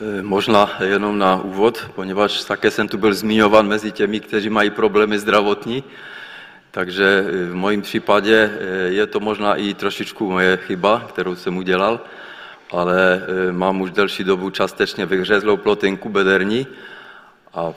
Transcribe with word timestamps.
E, 0.00 0.22
možná 0.22 0.70
jenom 0.84 1.18
na 1.18 1.40
úvod, 1.40 1.88
poněvadž 1.94 2.44
také 2.44 2.70
jsem 2.70 2.88
tu 2.88 2.98
byl 2.98 3.14
zmiňovan 3.14 3.68
mezi 3.68 3.92
těmi, 3.92 4.20
kteří 4.20 4.50
mají 4.50 4.70
problémy 4.70 5.18
zdravotní, 5.18 5.84
takže 6.70 7.24
v 7.50 7.54
mojím 7.54 7.82
případě 7.82 8.50
je 8.86 9.06
to 9.06 9.20
možná 9.20 9.54
i 9.54 9.74
trošičku 9.74 10.30
moje 10.30 10.56
chyba, 10.56 11.04
kterou 11.08 11.36
jsem 11.36 11.56
udělal, 11.56 12.00
ale 12.72 13.22
mám 13.52 13.80
už 13.80 13.90
delší 13.90 14.24
dobu 14.24 14.50
částečně 14.50 15.06
vyhřezlou 15.06 15.56
plotinku 15.56 16.08
bederní 16.08 16.66
a 17.54 17.72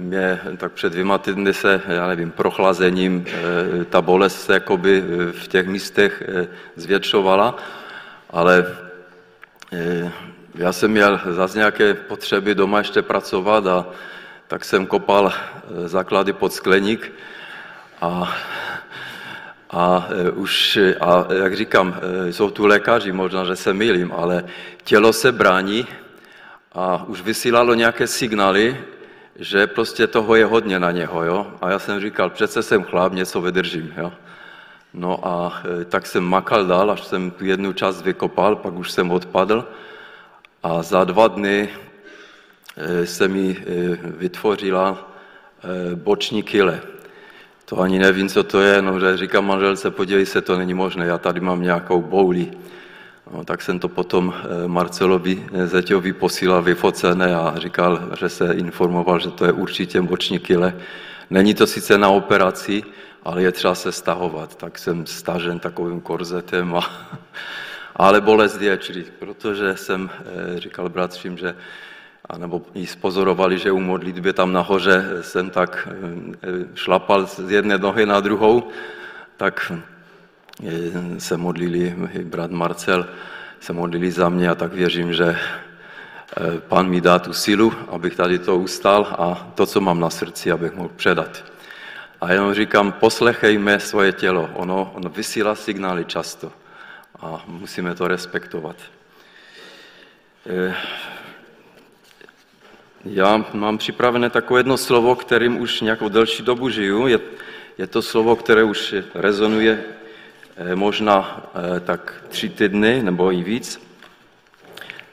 mě 0.00 0.40
tak 0.56 0.72
před 0.72 0.92
dvěma 0.92 1.18
týdny 1.18 1.54
se, 1.54 1.80
já 1.88 2.06
nevím, 2.06 2.30
prochlazením 2.30 3.24
ta 3.90 4.02
bolest 4.02 4.40
se 4.40 4.52
jakoby 4.52 5.04
v 5.32 5.48
těch 5.48 5.66
místech 5.66 6.22
zvětšovala, 6.76 7.56
ale 8.30 8.66
já 10.54 10.72
jsem 10.72 10.90
měl 10.90 11.20
zase 11.30 11.58
nějaké 11.58 11.94
potřeby 11.94 12.54
doma 12.54 12.78
ještě 12.78 13.02
pracovat 13.02 13.66
a 13.66 13.86
tak 14.48 14.64
jsem 14.64 14.86
kopal 14.86 15.32
základy 15.86 16.32
pod 16.32 16.52
skleník 16.52 17.12
a, 18.00 18.36
a 19.70 20.08
už, 20.34 20.78
a 21.00 21.26
jak 21.34 21.56
říkám, 21.56 22.00
jsou 22.30 22.50
tu 22.50 22.66
lékaři, 22.66 23.12
možná, 23.12 23.44
že 23.44 23.56
se 23.56 23.72
milím, 23.72 24.12
ale 24.12 24.44
tělo 24.84 25.12
se 25.12 25.32
brání 25.32 25.86
a 26.72 27.04
už 27.04 27.22
vysílalo 27.22 27.74
nějaké 27.74 28.06
signály, 28.06 28.80
že 29.36 29.66
prostě 29.66 30.06
toho 30.06 30.34
je 30.34 30.44
hodně 30.44 30.78
na 30.78 30.90
něho, 30.90 31.24
jo. 31.24 31.46
A 31.60 31.70
já 31.70 31.78
jsem 31.78 32.00
říkal, 32.00 32.30
přece 32.30 32.62
jsem 32.62 32.84
chlap, 32.84 33.12
něco 33.12 33.40
vydržím, 33.40 33.94
jo. 33.96 34.12
No 34.94 35.26
a 35.26 35.62
tak 35.88 36.06
jsem 36.06 36.24
makal 36.24 36.66
dál, 36.66 36.90
až 36.90 37.04
jsem 37.04 37.30
tu 37.30 37.44
jednu 37.44 37.72
část 37.72 38.02
vykopal, 38.02 38.56
pak 38.56 38.74
už 38.74 38.92
jsem 38.92 39.10
odpadl 39.10 39.68
a 40.62 40.82
za 40.82 41.04
dva 41.04 41.28
dny 41.28 41.68
se 43.04 43.28
mi 43.28 43.56
vytvořila 44.04 45.12
boční 45.94 46.42
kyle. 46.42 46.80
To 47.64 47.80
ani 47.80 47.98
nevím, 47.98 48.28
co 48.28 48.42
to 48.42 48.60
je, 48.60 48.82
no, 48.82 49.00
že 49.00 49.16
říkám 49.16 49.46
manželce, 49.46 49.90
podívej 49.90 50.26
se, 50.26 50.40
to 50.40 50.56
není 50.56 50.74
možné, 50.74 51.06
já 51.06 51.18
tady 51.18 51.40
mám 51.40 51.62
nějakou 51.62 52.02
bouli. 52.02 52.50
No, 53.32 53.44
tak 53.44 53.62
jsem 53.62 53.78
to 53.78 53.88
potom 53.88 54.34
Marcelovi 54.66 55.46
Zeťovi 55.64 56.12
posílal 56.12 56.62
vyfocené 56.62 57.34
a 57.34 57.54
říkal, 57.56 58.08
že 58.18 58.28
se 58.28 58.52
informoval, 58.54 59.18
že 59.18 59.30
to 59.30 59.44
je 59.44 59.52
určitě 59.52 60.02
boční 60.02 60.38
kyle. 60.38 60.74
Není 61.30 61.54
to 61.54 61.66
sice 61.66 61.98
na 61.98 62.08
operaci, 62.08 62.82
ale 63.22 63.42
je 63.42 63.52
třeba 63.52 63.74
se 63.74 63.92
stahovat. 63.92 64.56
Tak 64.56 64.78
jsem 64.78 65.06
stažen 65.06 65.58
takovým 65.58 66.00
korzetem, 66.00 66.74
a, 66.74 66.80
ale 67.96 68.20
bolest 68.20 68.60
je, 68.60 68.78
čili 68.78 69.04
protože 69.18 69.76
jsem 69.76 70.10
říkal 70.56 70.88
bratřím, 70.88 71.38
že 71.38 71.54
anebo 72.28 72.62
i 72.74 72.86
spozorovali, 72.86 73.58
že 73.58 73.72
u 73.72 73.80
modlitby 73.80 74.32
tam 74.32 74.52
nahoře 74.52 75.04
jsem 75.20 75.50
tak 75.50 75.88
šlapal 76.74 77.26
z 77.26 77.50
jedné 77.50 77.78
nohy 77.78 78.06
na 78.06 78.20
druhou, 78.20 78.68
tak 79.36 79.72
se 81.18 81.36
modlili, 81.36 81.94
brat 82.24 82.50
Marcel 82.50 83.06
se 83.60 83.72
modlili 83.72 84.10
za 84.10 84.28
mě 84.28 84.48
a 84.48 84.54
tak 84.54 84.72
věřím, 84.72 85.12
že 85.12 85.38
Pán 86.68 86.88
mi 86.88 87.00
dá 87.00 87.18
tu 87.18 87.32
sílu, 87.32 87.72
abych 87.88 88.16
tady 88.16 88.38
to 88.38 88.56
ustal 88.56 89.06
a 89.18 89.52
to, 89.54 89.66
co 89.66 89.80
mám 89.80 90.00
na 90.00 90.10
srdci, 90.10 90.52
abych 90.52 90.74
mohl 90.74 90.90
předat. 90.96 91.44
A 92.20 92.32
jenom 92.32 92.54
říkám, 92.54 92.92
poslechejme 92.92 93.80
svoje 93.80 94.12
tělo, 94.12 94.50
ono, 94.54 94.92
ono 94.94 95.10
vysílá 95.10 95.54
signály 95.54 96.04
často 96.04 96.52
a 97.22 97.44
musíme 97.46 97.94
to 97.94 98.08
respektovat. 98.08 98.76
Já 103.04 103.44
mám 103.52 103.78
připravené 103.78 104.30
takové 104.30 104.60
jedno 104.60 104.76
slovo, 104.76 105.16
kterým 105.16 105.60
už 105.60 105.80
nějakou 105.80 106.08
delší 106.08 106.42
dobu 106.42 106.68
žiju. 106.68 107.06
Je, 107.06 107.20
je 107.78 107.86
to 107.86 108.02
slovo, 108.02 108.36
které 108.36 108.64
už 108.64 108.94
rezonuje 109.14 109.84
možná 110.74 111.50
tak 111.84 112.24
tři 112.28 112.48
týdny 112.48 113.02
nebo 113.02 113.32
i 113.32 113.42
víc 113.42 113.82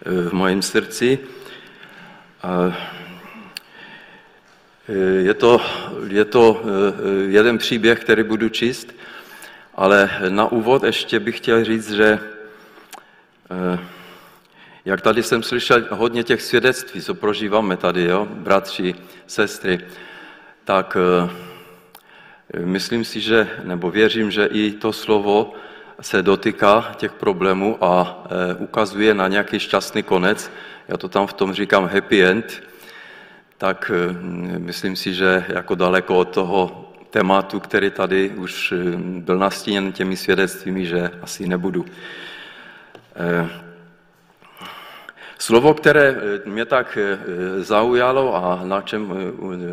v 0.05 0.33
mém 0.33 0.61
srdci. 0.61 1.19
Je 5.19 5.33
to, 5.33 5.61
je 6.07 6.25
to 6.25 6.63
jeden 7.27 7.57
příběh, 7.57 7.99
který 7.99 8.23
budu 8.23 8.49
číst, 8.49 8.95
ale 9.79 10.09
na 10.29 10.51
úvod 10.51 10.83
ještě 10.83 11.19
bych 11.19 11.37
chtěl 11.37 11.63
říct, 11.63 11.91
že 11.91 12.19
jak 14.85 15.01
tady 15.01 15.23
jsem 15.23 15.43
slyšel 15.43 15.87
hodně 15.89 16.23
těch 16.23 16.41
svědectví, 16.41 17.01
co 17.01 17.15
prožíváme 17.15 17.77
tady, 17.77 18.03
jo, 18.03 18.27
bratři, 18.29 18.95
sestry, 19.27 19.79
tak 20.63 20.97
myslím 22.59 23.05
si, 23.05 23.21
že, 23.21 23.49
nebo 23.63 23.91
věřím, 23.91 24.31
že 24.31 24.45
i 24.45 24.71
to 24.71 24.93
slovo 24.93 25.53
se 26.01 26.21
dotýká 26.21 26.91
těch 26.97 27.11
problémů 27.11 27.77
a 27.81 28.23
ukazuje 28.57 29.13
na 29.13 29.27
nějaký 29.27 29.59
šťastný 29.59 30.03
konec. 30.03 30.51
Já 30.87 30.97
to 30.97 31.09
tam 31.09 31.27
v 31.27 31.33
tom 31.33 31.53
říkám 31.53 31.89
happy 31.93 32.25
end, 32.25 32.63
tak 33.57 33.91
myslím 34.57 34.95
si, 34.95 35.13
že 35.13 35.45
jako 35.47 35.75
daleko 35.75 36.17
od 36.17 36.29
toho 36.29 36.88
tématu, 37.09 37.59
který 37.59 37.91
tady 37.91 38.29
už 38.29 38.73
byl 38.99 39.37
nastíněn 39.37 39.91
těmi 39.91 40.17
svědectvími, 40.17 40.85
že 40.85 41.11
asi 41.21 41.47
nebudu. 41.47 41.85
Slovo, 45.37 45.73
které 45.73 46.15
mě 46.45 46.65
tak 46.65 46.97
zaujalo 47.57 48.35
a 48.35 48.61
na 48.63 48.81
čem 48.81 49.13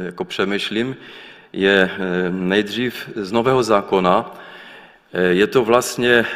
jako 0.02 0.25
přemýšlím, 0.25 0.96
je 1.52 1.91
nejdřív 2.30 3.10
z 3.16 3.32
Nového 3.32 3.62
zákona. 3.62 4.34
Je 5.12 5.46
to 5.46 5.64
vlastně 5.64 6.26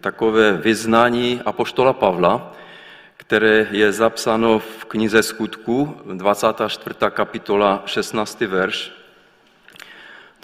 takové 0.00 0.52
vyznání 0.52 1.40
apoštola 1.44 1.92
Pavla, 1.92 2.52
které 3.16 3.66
je 3.70 3.92
zapsáno 3.92 4.58
v 4.58 4.84
knize 4.84 5.22
Skutku, 5.22 5.96
24. 6.14 6.96
kapitola, 7.10 7.82
16. 7.86 8.40
verš. 8.40 8.95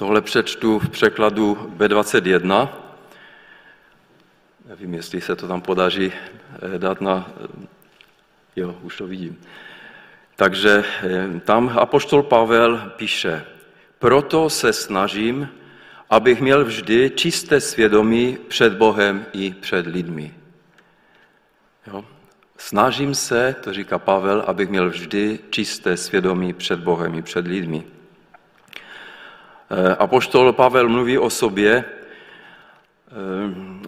Tohle 0.02 0.20
přečtu 0.20 0.78
v 0.78 0.88
překladu 0.88 1.54
B21. 1.76 2.68
Nevím, 4.68 4.94
jestli 4.94 5.20
se 5.20 5.36
to 5.36 5.48
tam 5.48 5.60
podaří 5.60 6.12
dát 6.78 7.00
na... 7.00 7.30
Jo, 8.56 8.76
už 8.82 8.96
to 8.96 9.06
vidím. 9.06 9.40
Takže 10.36 10.84
tam 11.44 11.78
apoštol 11.78 12.22
Pavel 12.22 12.92
píše, 12.96 13.44
proto 13.98 14.50
se 14.50 14.72
snažím, 14.72 15.48
abych 16.10 16.40
měl 16.40 16.64
vždy 16.64 17.10
čisté 17.14 17.60
svědomí 17.60 18.38
před 18.48 18.72
Bohem 18.72 19.26
i 19.32 19.50
před 19.50 19.86
lidmi. 19.86 20.34
Jo? 21.86 22.04
Snažím 22.58 23.14
se, 23.14 23.56
to 23.64 23.72
říká 23.72 23.98
Pavel, 23.98 24.44
abych 24.46 24.68
měl 24.68 24.90
vždy 24.90 25.38
čisté 25.50 25.96
svědomí 25.96 26.52
před 26.52 26.80
Bohem 26.80 27.14
i 27.14 27.22
před 27.22 27.46
lidmi. 27.46 27.84
Apoštol 29.98 30.52
Pavel 30.52 30.88
mluví 30.88 31.18
o 31.18 31.30
sobě, 31.30 31.84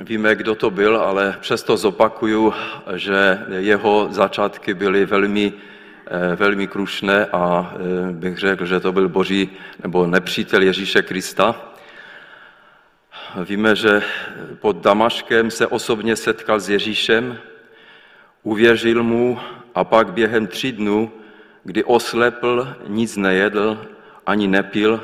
víme, 0.00 0.34
kdo 0.34 0.54
to 0.54 0.70
byl, 0.70 0.96
ale 0.96 1.36
přesto 1.40 1.76
zopakuju, 1.76 2.54
že 2.94 3.46
jeho 3.58 4.08
začátky 4.10 4.74
byly 4.74 5.06
velmi, 5.06 5.52
velmi 6.36 6.66
krušné 6.66 7.26
a 7.26 7.74
bych 8.12 8.38
řekl, 8.38 8.66
že 8.66 8.80
to 8.80 8.92
byl 8.92 9.08
boží 9.08 9.50
nebo 9.82 10.06
nepřítel 10.06 10.62
Ježíše 10.62 11.02
Krista. 11.02 11.56
Víme, 13.44 13.76
že 13.76 14.02
pod 14.60 14.76
Damaškem 14.76 15.50
se 15.50 15.66
osobně 15.66 16.16
setkal 16.16 16.60
s 16.60 16.68
Ježíšem, 16.68 17.38
uvěřil 18.42 19.02
mu 19.02 19.40
a 19.74 19.84
pak 19.84 20.12
během 20.12 20.46
tří 20.46 20.72
dnů, 20.72 21.12
kdy 21.64 21.84
oslepl, 21.84 22.68
nic 22.86 23.16
nejedl 23.16 23.86
ani 24.26 24.48
nepil, 24.48 25.00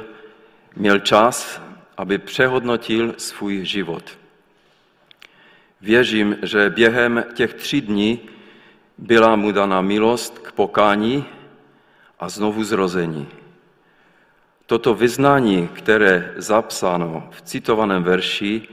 měl 0.77 0.99
čas, 0.99 1.63
aby 1.97 2.19
přehodnotil 2.19 3.15
svůj 3.19 3.65
život. 3.65 4.19
Věřím, 5.81 6.37
že 6.43 6.71
během 6.71 7.25
těch 7.35 7.55
tří 7.55 7.81
dní 7.81 8.21
byla 8.99 9.37
mu 9.37 9.53
daná 9.53 9.81
milost 9.81 10.39
k 10.39 10.53
pokání 10.53 11.25
a 12.21 12.29
znovu 12.29 12.65
zrození. 12.65 13.29
Toto 14.67 14.95
vyznání, 14.95 15.69
které 15.69 16.35
zapsáno 16.37 17.29
v 17.31 17.43
citovaném 17.43 18.03
verši, 18.03 18.69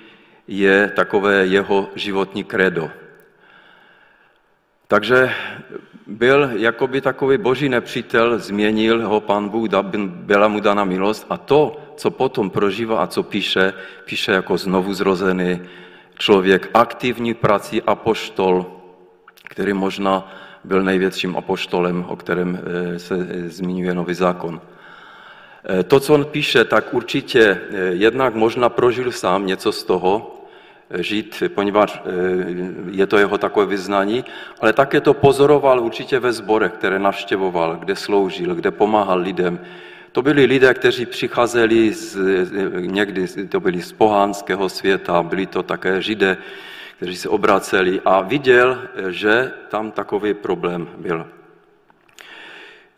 je 0.47 0.91
takové 0.95 1.45
jeho 1.45 1.89
životní 1.95 2.43
kredo. 2.43 2.91
Takže 4.87 5.33
byl 6.07 6.49
jakoby 6.53 7.01
takový 7.01 7.37
boží 7.37 7.69
nepřítel, 7.69 8.39
změnil 8.39 9.07
ho 9.07 9.21
pán 9.21 9.49
Bůh, 9.49 9.69
byla 10.05 10.47
mu 10.47 10.59
dána 10.59 10.83
milost 10.83 11.25
a 11.29 11.37
to, 11.37 11.86
co 11.97 12.11
potom 12.11 12.49
prožívá 12.49 13.03
a 13.03 13.07
co 13.07 13.23
píše, 13.23 13.73
píše 14.05 14.31
jako 14.31 14.57
znovu 14.57 14.93
zrozený 14.93 15.61
člověk, 16.17 16.69
aktivní 16.73 17.33
prací 17.33 17.81
apoštol, 17.81 18.65
který 19.49 19.73
možná 19.73 20.31
byl 20.63 20.83
největším 20.83 21.37
apoštolem, 21.37 22.05
o 22.07 22.15
kterém 22.15 22.59
se 22.97 23.27
zmiňuje 23.47 23.93
nový 23.93 24.13
zákon. 24.13 24.61
To, 25.87 25.99
co 25.99 26.13
on 26.13 26.25
píše, 26.25 26.65
tak 26.65 26.93
určitě 26.93 27.61
jednak 27.89 28.35
možná 28.35 28.69
prožil 28.69 29.11
sám 29.11 29.45
něco 29.45 29.71
z 29.71 29.83
toho, 29.83 30.33
žít, 30.99 31.43
poněvadž 31.55 31.99
je 32.91 33.07
to 33.07 33.17
jeho 33.17 33.37
takové 33.37 33.65
vyznání, 33.65 34.25
ale 34.61 34.73
také 34.73 35.01
to 35.01 35.13
pozoroval 35.13 35.79
určitě 35.79 36.19
ve 36.19 36.33
zborech, 36.33 36.71
které 36.71 36.99
navštěvoval, 36.99 37.75
kde 37.75 37.95
sloužil, 37.95 38.55
kde 38.55 38.71
pomáhal 38.71 39.19
lidem, 39.19 39.59
to 40.11 40.21
byli 40.21 40.45
lidé, 40.45 40.73
kteří 40.73 41.05
přicházeli 41.05 41.93
z, 41.93 42.17
někdy 42.79 43.27
to 43.27 43.59
byli 43.59 43.81
z 43.81 43.91
pohánského 43.91 44.69
světa, 44.69 45.23
byli 45.23 45.45
to 45.45 45.63
také 45.63 46.01
židé, 46.01 46.37
kteří 46.97 47.15
se 47.15 47.29
obraceli 47.29 48.01
a 48.05 48.21
viděl, 48.21 48.81
že 49.09 49.51
tam 49.69 49.91
takový 49.91 50.33
problém 50.33 50.87
byl. 50.97 51.27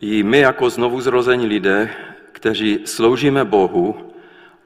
I 0.00 0.22
my 0.22 0.38
jako 0.38 0.70
znovu 0.70 1.00
zrození 1.00 1.46
lidé, 1.46 1.90
kteří 2.32 2.80
sloužíme 2.84 3.44
Bohu 3.44 4.12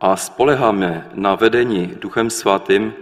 a 0.01 0.17
spoleháme 0.17 1.09
na 1.15 1.35
vedení 1.35 1.97
Duchem 2.01 2.31
Svatým, 2.31 2.95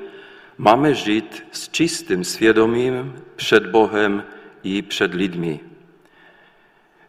máme 0.59 0.95
žít 0.95 1.45
s 1.53 1.69
čistým 1.69 2.25
svědomím 2.25 3.15
před 3.37 3.67
Bohem 3.67 4.25
i 4.63 4.83
před 4.83 5.15
lidmi. 5.15 5.61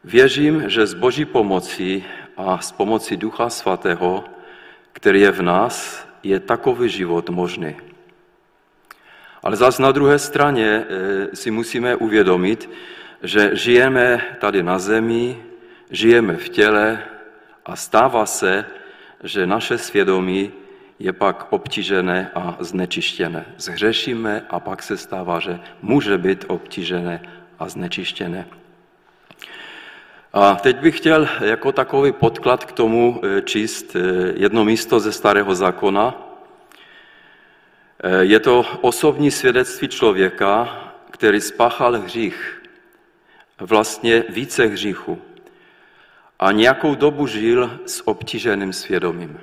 Věřím, 0.04 0.64
že 0.70 0.88
s 0.88 0.94
Boží 0.94 1.26
pomocí 1.26 2.04
a 2.38 2.58
s 2.58 2.72
pomocí 2.72 3.18
Ducha 3.18 3.50
Svatého, 3.50 4.24
který 4.94 5.22
je 5.22 5.32
v 5.32 5.42
nás, 5.42 6.08
je 6.24 6.40
takový 6.40 6.90
život 6.90 7.30
možný. 7.30 7.76
Ale 9.44 9.56
zase 9.56 9.82
na 9.82 9.92
druhé 9.92 10.20
straně 10.20 10.86
eh, 10.90 11.36
si 11.36 11.52
musíme 11.52 11.96
uvědomit, 11.96 12.70
že 13.24 13.56
žijeme 13.56 14.22
tady 14.40 14.64
na 14.64 14.80
zemi, 14.80 15.38
žijeme 15.92 16.36
v 16.36 16.50
těle 16.50 17.04
a 17.66 17.76
stává 17.76 18.26
se, 18.26 18.66
že 19.24 19.48
naše 19.48 19.78
svědomí 19.78 20.52
je 21.00 21.14
pak 21.14 21.48
obtížené 21.50 22.32
a 22.36 22.58
znečištěné. 22.60 23.46
Zhřešíme 23.58 24.46
a 24.50 24.60
pak 24.60 24.84
se 24.84 24.98
stává, 24.98 25.40
že 25.40 25.60
může 25.82 26.18
být 26.18 26.46
obtížené 26.48 27.22
a 27.60 27.70
znečištěné. 27.70 28.48
A 30.34 30.56
teď 30.56 30.78
bych 30.78 30.98
chtěl 30.98 31.28
jako 31.42 31.72
takový 31.72 32.12
podklad 32.12 32.66
k 32.66 32.72
tomu 32.72 33.22
eh, 33.24 33.42
číst 33.42 33.96
eh, 33.96 34.00
jedno 34.36 34.66
místo 34.66 35.00
ze 35.00 35.12
Starého 35.12 35.56
zákona. 35.56 36.16
Eh, 38.04 38.26
je 38.26 38.40
to 38.40 38.66
osobní 38.82 39.32
svědectví 39.32 39.88
člověka, 39.88 40.80
který 41.12 41.42
spáchal 41.42 42.02
hřích, 42.02 42.62
vlastně 43.60 44.24
více 44.30 44.66
hříchu 44.66 45.22
a 46.40 46.52
nějakou 46.52 46.96
dobu 46.96 47.28
žil 47.28 47.80
s 47.86 48.08
obtíženým 48.08 48.74
svědomím. 48.74 49.40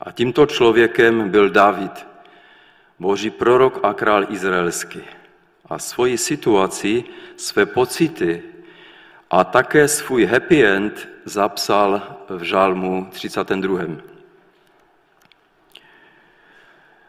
A 0.00 0.12
tímto 0.12 0.46
člověkem 0.46 1.30
byl 1.30 1.50
David, 1.50 2.06
boží 2.98 3.30
prorok 3.30 3.80
a 3.82 3.94
král 3.94 4.26
izraelský. 4.30 5.02
A 5.66 5.78
svoji 5.78 6.18
situaci, 6.18 7.04
své 7.36 7.66
pocity, 7.66 8.42
a 9.30 9.44
také 9.44 9.88
svůj 9.88 10.24
happy 10.24 10.66
end 10.66 11.08
zapsal 11.24 12.02
v 12.28 12.42
žálmu 12.42 13.08
32. 13.10 13.80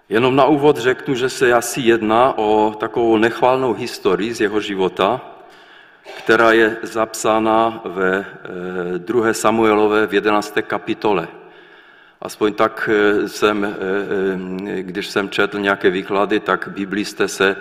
Jenom 0.10 0.36
na 0.36 0.45
úvod 0.45 0.77
řeknu, 0.77 1.16
že 1.16 1.30
se 1.30 1.54
asi 1.54 1.81
jedná 1.81 2.38
o 2.38 2.75
takovou 2.80 3.18
nechválnou 3.18 3.74
historii 3.74 4.33
z 4.33 4.42
jeho 4.42 4.62
života, 4.62 5.21
která 6.18 6.51
je 6.51 6.77
zapsána 6.83 7.81
ve 7.86 8.25
2. 8.98 9.30
Eh, 9.30 9.33
Samuelové 9.33 10.07
v 10.07 10.13
11. 10.13 10.62
kapitole. 10.62 11.27
Aspoň 12.21 12.54
tak 12.54 12.89
eh, 12.92 13.30
jsem, 13.30 13.66
eh, 13.66 14.81
když 14.81 15.07
jsem 15.07 15.30
četl 15.30 15.60
nějaké 15.60 15.89
výklady, 15.89 16.39
tak 16.39 16.68
biblisté 16.68 17.27
se 17.27 17.56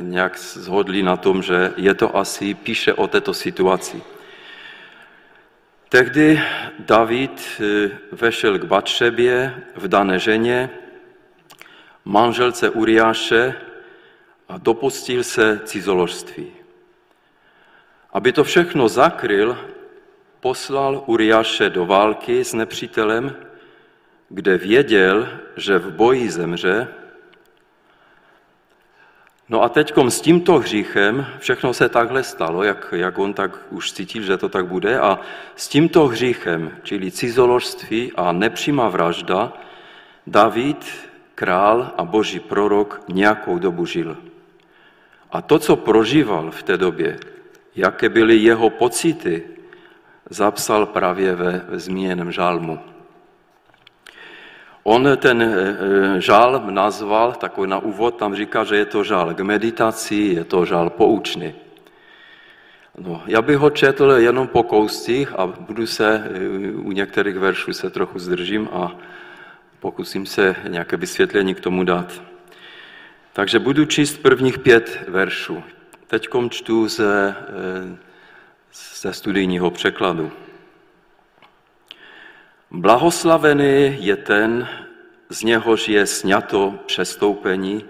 nějak 0.00 0.38
zhodli 0.38 1.02
na 1.02 1.16
tom, 1.16 1.42
že 1.42 1.72
je 1.76 1.94
to 1.94 2.16
asi, 2.16 2.54
píše 2.54 2.94
o 2.94 3.06
této 3.06 3.34
situaci. 3.34 4.02
Tehdy 5.88 6.40
David 6.78 7.60
eh, 7.60 7.90
vešel 8.12 8.58
k 8.58 8.64
Batšebě, 8.64 9.54
v 9.76 9.88
dané 9.88 10.18
ženě, 10.18 10.70
manželce 12.04 12.70
Uriáše 12.70 13.54
a 14.48 14.58
dopustil 14.58 15.24
se 15.24 15.60
cizoložství. 15.64 16.52
Aby 18.12 18.32
to 18.32 18.44
všechno 18.44 18.88
zakryl, 18.88 19.58
poslal 20.40 21.04
Uriáše 21.06 21.70
do 21.70 21.86
války 21.86 22.44
s 22.44 22.54
nepřítelem, 22.54 23.36
kde 24.28 24.58
věděl, 24.58 25.28
že 25.56 25.78
v 25.78 25.90
boji 25.90 26.30
zemře, 26.30 26.88
No 29.48 29.62
a 29.62 29.68
teď 29.68 29.92
s 30.08 30.20
tímto 30.20 30.58
hříchem, 30.58 31.26
všechno 31.38 31.74
se 31.74 31.88
takhle 31.88 32.22
stalo, 32.22 32.62
jak, 32.62 32.94
jak 32.96 33.18
on 33.18 33.34
tak 33.34 33.58
už 33.70 33.92
cítil, 33.92 34.22
že 34.22 34.36
to 34.36 34.48
tak 34.48 34.66
bude, 34.66 35.00
a 35.00 35.18
s 35.56 35.68
tímto 35.68 36.06
hříchem, 36.06 36.70
čili 36.82 37.10
cizoložství 37.10 38.12
a 38.16 38.32
nepřímá 38.32 38.88
vražda, 38.88 39.52
David, 40.26 40.86
král 41.34 41.92
a 41.96 42.04
boží 42.04 42.40
prorok 42.40 43.02
nějakou 43.08 43.58
dobu 43.58 43.86
žil. 43.86 44.16
A 45.32 45.42
to, 45.42 45.58
co 45.58 45.76
prožíval 45.76 46.50
v 46.50 46.62
té 46.62 46.76
době, 46.76 47.18
jaké 47.76 48.08
byly 48.08 48.36
jeho 48.36 48.70
pocity, 48.70 49.42
zapsal 50.30 50.86
právě 50.86 51.34
ve 51.34 51.64
zmíněném 51.72 52.32
žálmu. 52.32 52.91
On 54.82 55.16
ten 55.16 55.42
eh, 55.42 55.46
eh, 55.46 56.20
žál 56.20 56.62
nazval, 56.70 57.32
takový 57.32 57.70
na 57.70 57.78
úvod, 57.78 58.18
tam 58.18 58.34
říká, 58.34 58.64
že 58.64 58.76
je 58.76 58.86
to 58.86 59.04
žál 59.04 59.34
k 59.34 59.40
meditaci, 59.40 60.14
je 60.14 60.44
to 60.44 60.64
žál 60.64 60.90
poučný. 60.90 61.54
No, 62.98 63.22
já 63.26 63.42
bych 63.42 63.56
ho 63.56 63.70
četl 63.70 64.10
jenom 64.10 64.48
po 64.48 64.62
kouscích 64.62 65.32
a 65.32 65.46
budu 65.46 65.86
se, 65.86 66.30
eh, 66.34 66.72
u 66.74 66.92
některých 66.92 67.38
veršů 67.38 67.72
se 67.72 67.90
trochu 67.90 68.18
zdržím 68.18 68.68
a 68.72 68.96
pokusím 69.80 70.26
se 70.26 70.56
nějaké 70.68 70.96
vysvětlení 70.96 71.54
k 71.54 71.60
tomu 71.60 71.84
dát. 71.84 72.22
Takže 73.32 73.58
budu 73.58 73.84
číst 73.84 74.16
prvních 74.16 74.58
pět 74.58 75.04
veršů. 75.08 75.62
Teď 76.06 76.28
čtu 76.50 76.88
ze, 76.88 77.34
ze 79.00 79.12
studijního 79.12 79.70
překladu. 79.70 80.32
Blahoslavený 82.74 83.96
je 84.00 84.16
ten, 84.16 84.68
z 85.28 85.42
něhož 85.42 85.88
je 85.88 86.06
sňato 86.06 86.74
přestoupení 86.86 87.84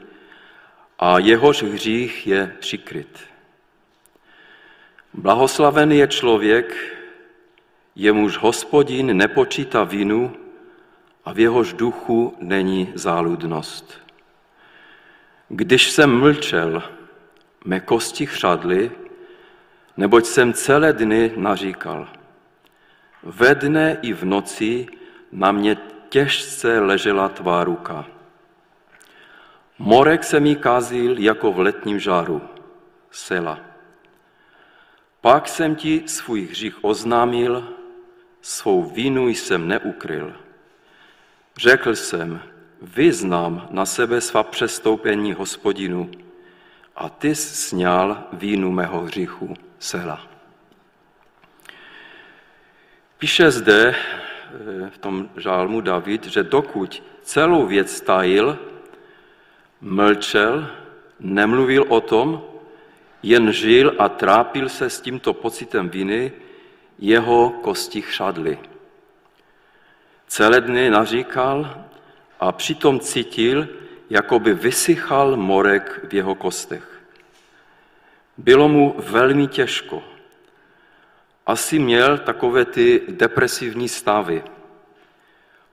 a 0.98 1.18
jehož 1.18 1.62
hřích 1.62 2.26
je 2.26 2.56
přikryt. 2.60 3.18
Blahoslavený 5.14 5.98
je 5.98 6.08
člověk, 6.08 6.96
jemuž 7.96 8.36
hospodin 8.36 9.16
nepočítá 9.16 9.84
vinu 9.84 10.36
a 11.24 11.32
v 11.32 11.38
jehož 11.38 11.72
duchu 11.72 12.34
není 12.40 12.92
záludnost. 12.94 14.00
Když 15.48 15.90
jsem 15.90 16.18
mlčel, 16.20 16.82
mé 17.64 17.80
kosti 17.80 18.26
chřadly, 18.26 18.90
neboť 19.96 20.26
jsem 20.26 20.52
celé 20.52 20.92
dny 20.92 21.32
naříkal– 21.36 22.08
ve 23.22 23.54
dne 23.54 23.98
i 24.02 24.12
v 24.12 24.24
noci 24.24 24.86
na 25.32 25.52
mě 25.52 25.76
těžce 26.08 26.80
ležela 26.80 27.28
tvá 27.28 27.64
ruka. 27.64 28.06
Morek 29.78 30.24
se 30.24 30.40
mi 30.40 30.56
kazil 30.56 31.18
jako 31.18 31.52
v 31.52 31.58
letním 31.58 31.98
žáru. 31.98 32.42
Sela. 33.10 33.60
Pak 35.20 35.48
jsem 35.48 35.76
ti 35.76 36.02
svůj 36.06 36.46
hřích 36.46 36.84
oznámil, 36.84 37.68
svou 38.40 38.82
vinu 38.82 39.28
jsem 39.28 39.68
neukryl. 39.68 40.32
Řekl 41.56 41.94
jsem, 41.94 42.42
vyznám 42.82 43.68
na 43.70 43.86
sebe 43.86 44.20
svá 44.20 44.42
přestoupení 44.42 45.32
hospodinu 45.32 46.10
a 46.96 47.08
ty 47.08 47.34
sněl 47.34 48.24
vínu 48.32 48.70
mého 48.70 49.00
hříchu. 49.00 49.54
Sela. 49.78 50.31
Píše 53.22 53.50
zde 53.50 53.94
eh, 53.94 54.90
v 54.90 54.98
tom 54.98 55.30
žálmu 55.36 55.80
David, 55.80 56.26
že 56.26 56.42
dokud 56.42 57.02
celou 57.22 57.66
věc 57.66 58.00
tajil, 58.00 58.58
mlčel, 59.80 60.66
nemluvil 61.20 61.86
o 61.88 62.00
tom, 62.00 62.42
jen 63.22 63.52
žil 63.52 63.94
a 63.98 64.08
trápil 64.08 64.68
se 64.68 64.90
s 64.90 65.00
tímto 65.00 65.34
pocitem 65.34 65.88
viny, 65.88 66.32
jeho 66.98 67.50
kosti 67.62 68.02
chřadly. 68.02 68.58
Celé 70.26 70.60
dny 70.60 70.90
naříkal 70.90 71.86
a 72.40 72.52
přitom 72.52 73.00
cítil, 73.00 73.68
jako 74.10 74.38
by 74.38 74.54
vysychal 74.54 75.36
morek 75.36 76.00
v 76.10 76.14
jeho 76.14 76.34
kostech. 76.34 77.02
Bylo 78.38 78.68
mu 78.68 78.94
velmi 78.98 79.46
těžko. 79.46 80.11
Asi 81.46 81.78
měl 81.78 82.18
takové 82.18 82.64
ty 82.64 83.02
depresivní 83.08 83.88
stavy. 83.88 84.42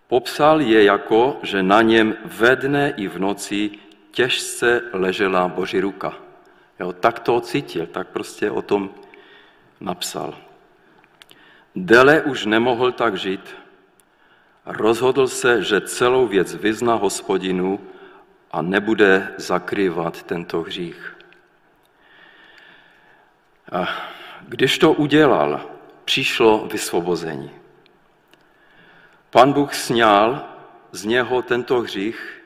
Popsal 0.08 0.62
je 0.62 0.84
jako, 0.84 1.40
že 1.44 1.64
na 1.64 1.82
něm 1.82 2.18
ve 2.26 2.56
dne 2.56 2.94
i 2.98 3.08
v 3.08 3.20
noci 3.20 3.72
těžce 4.12 4.82
ležela 4.94 5.48
Boží 5.48 5.80
ruka. 5.80 6.14
Jo, 6.80 6.94
tak 6.94 7.20
to 7.20 7.42
cítil, 7.42 7.86
tak 7.86 8.08
prostě 8.08 8.52
o 8.52 8.62
tom 8.62 8.90
napsal. 9.80 10.38
Dele 11.76 12.22
už 12.22 12.46
nemohl 12.46 12.92
tak 12.92 13.18
žít. 13.18 13.56
Rozhodl 14.66 15.28
se, 15.28 15.64
že 15.64 15.82
celou 15.82 16.28
věc 16.28 16.56
vyzná 16.56 16.96
hospodinu 16.96 17.80
a 18.52 18.62
nebude 18.62 19.34
zakrývat 19.38 20.24
tento 20.24 20.62
hřích. 20.62 21.18
A 23.72 23.88
když 24.50 24.77
to 24.77 24.94
udělal, 24.94 25.62
přišlo 26.06 26.68
vysvobození. 26.72 27.51
Pan 29.29 29.53
Bůh 29.53 29.74
sněl 29.74 30.41
z 30.91 31.06
něho 31.06 31.41
tento 31.41 31.82
hřích, 31.82 32.41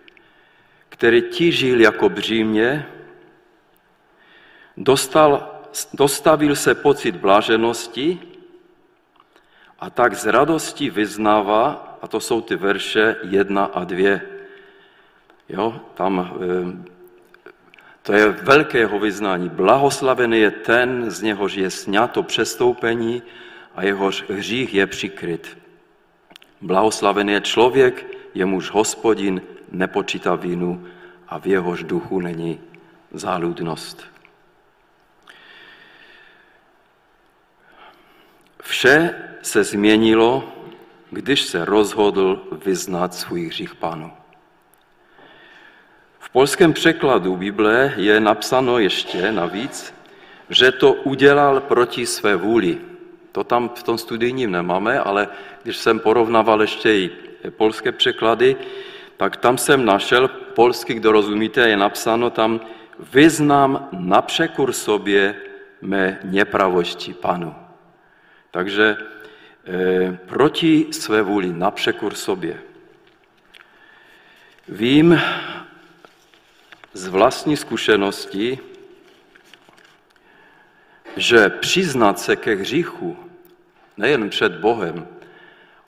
který 0.89 1.22
tížil 1.22 1.81
jako 1.81 2.10
břímě, 2.10 2.88
dostal, 4.77 5.62
dostavil 5.93 6.55
se 6.55 6.75
pocit 6.75 7.15
bláženosti 7.15 8.19
a 9.79 9.89
tak 9.89 10.13
z 10.13 10.25
radosti 10.25 10.89
vyznává, 10.89 11.98
a 12.01 12.07
to 12.07 12.19
jsou 12.19 12.41
ty 12.41 12.55
verše 12.55 13.15
jedna 13.24 13.65
a 13.65 13.83
dvě. 13.83 14.22
Jo, 15.50 15.79
tam 15.93 16.19
eh, 16.19 16.92
to 18.03 18.13
je 18.13 18.29
velkého 18.29 19.00
vyznání. 19.00 19.50
Blahoslavený 19.50 20.39
je 20.39 20.51
ten, 20.51 21.12
z 21.12 21.22
něhož 21.22 21.53
je 21.53 21.69
sňato 21.69 22.24
přestoupení 22.24 23.24
a 23.75 23.83
jehož 23.83 24.24
hřích 24.29 24.74
je 24.74 24.88
přikryt. 24.88 25.57
Blahoslavený 26.62 27.33
je 27.33 27.41
člověk, 27.41 28.05
jemuž 28.33 28.69
hospodin 28.69 29.41
nepočítá 29.72 30.36
vinu 30.36 30.88
a 31.27 31.39
v 31.39 31.48
jehož 31.48 31.83
duchu 31.83 32.19
není 32.19 32.60
záludnost. 33.12 34.03
Vše 38.62 39.15
se 39.41 39.63
změnilo, 39.63 40.53
když 41.12 41.41
se 41.41 41.65
rozhodl 41.65 42.48
vyznat 42.65 43.13
svůj 43.13 43.48
hřích 43.48 43.75
Pánu. 43.75 44.23
Polském 46.34 46.74
překladu 46.74 47.36
Bible 47.36 47.94
je 47.98 48.20
napsáno 48.20 48.80
ještě 48.80 49.32
navíc, 49.32 49.94
že 50.50 50.72
to 50.72 50.94
udělal 50.94 51.60
proti 51.60 52.06
své 52.06 52.36
vůli. 52.36 52.78
To 53.32 53.44
tam 53.44 53.70
v 53.70 53.84
tom 53.84 53.98
studijním 53.98 54.52
nemáme, 54.52 55.00
ale 55.00 55.28
když 55.63 55.78
jsem 55.78 56.00
porovnával 56.00 56.62
ještě 56.62 56.94
i 56.94 57.12
polské 57.50 57.92
překlady, 57.92 58.56
tak 59.18 59.38
tam 59.38 59.58
jsem 59.58 59.86
našel, 59.86 60.28
polsky, 60.28 60.94
kdo 60.94 61.12
rozumíte, 61.12 61.70
je 61.70 61.78
napsáno 61.78 62.30
tam, 62.30 62.62
vyznám 63.13 63.90
na 63.92 64.22
překur 64.22 64.74
sobě 64.74 65.36
mé 65.82 66.20
nepravosti 66.24 67.13
panu. 67.13 67.56
Takže 68.52 68.98
e, 68.98 70.18
proti 70.25 70.88
své 70.92 71.22
vůli, 71.22 71.54
na 71.54 71.72
překur 71.72 72.13
sobě. 72.13 72.58
Vím 74.68 75.22
z 76.93 77.07
vlastní 77.07 77.57
zkušenosti, 77.57 78.59
že 81.17 81.50
přiznat 81.50 82.19
se 82.19 82.35
ke 82.35 82.55
hříchu, 82.55 83.17
nejen 83.97 84.29
před 84.29 84.51
Bohem, 84.51 85.07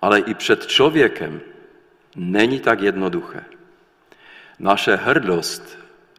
ale 0.01 0.19
i 0.19 0.33
před 0.33 0.67
člověkem, 0.67 1.41
není 2.15 2.59
tak 2.59 2.81
jednoduché. 2.81 3.43
Naše 4.59 4.95
hrdost, 4.95 5.77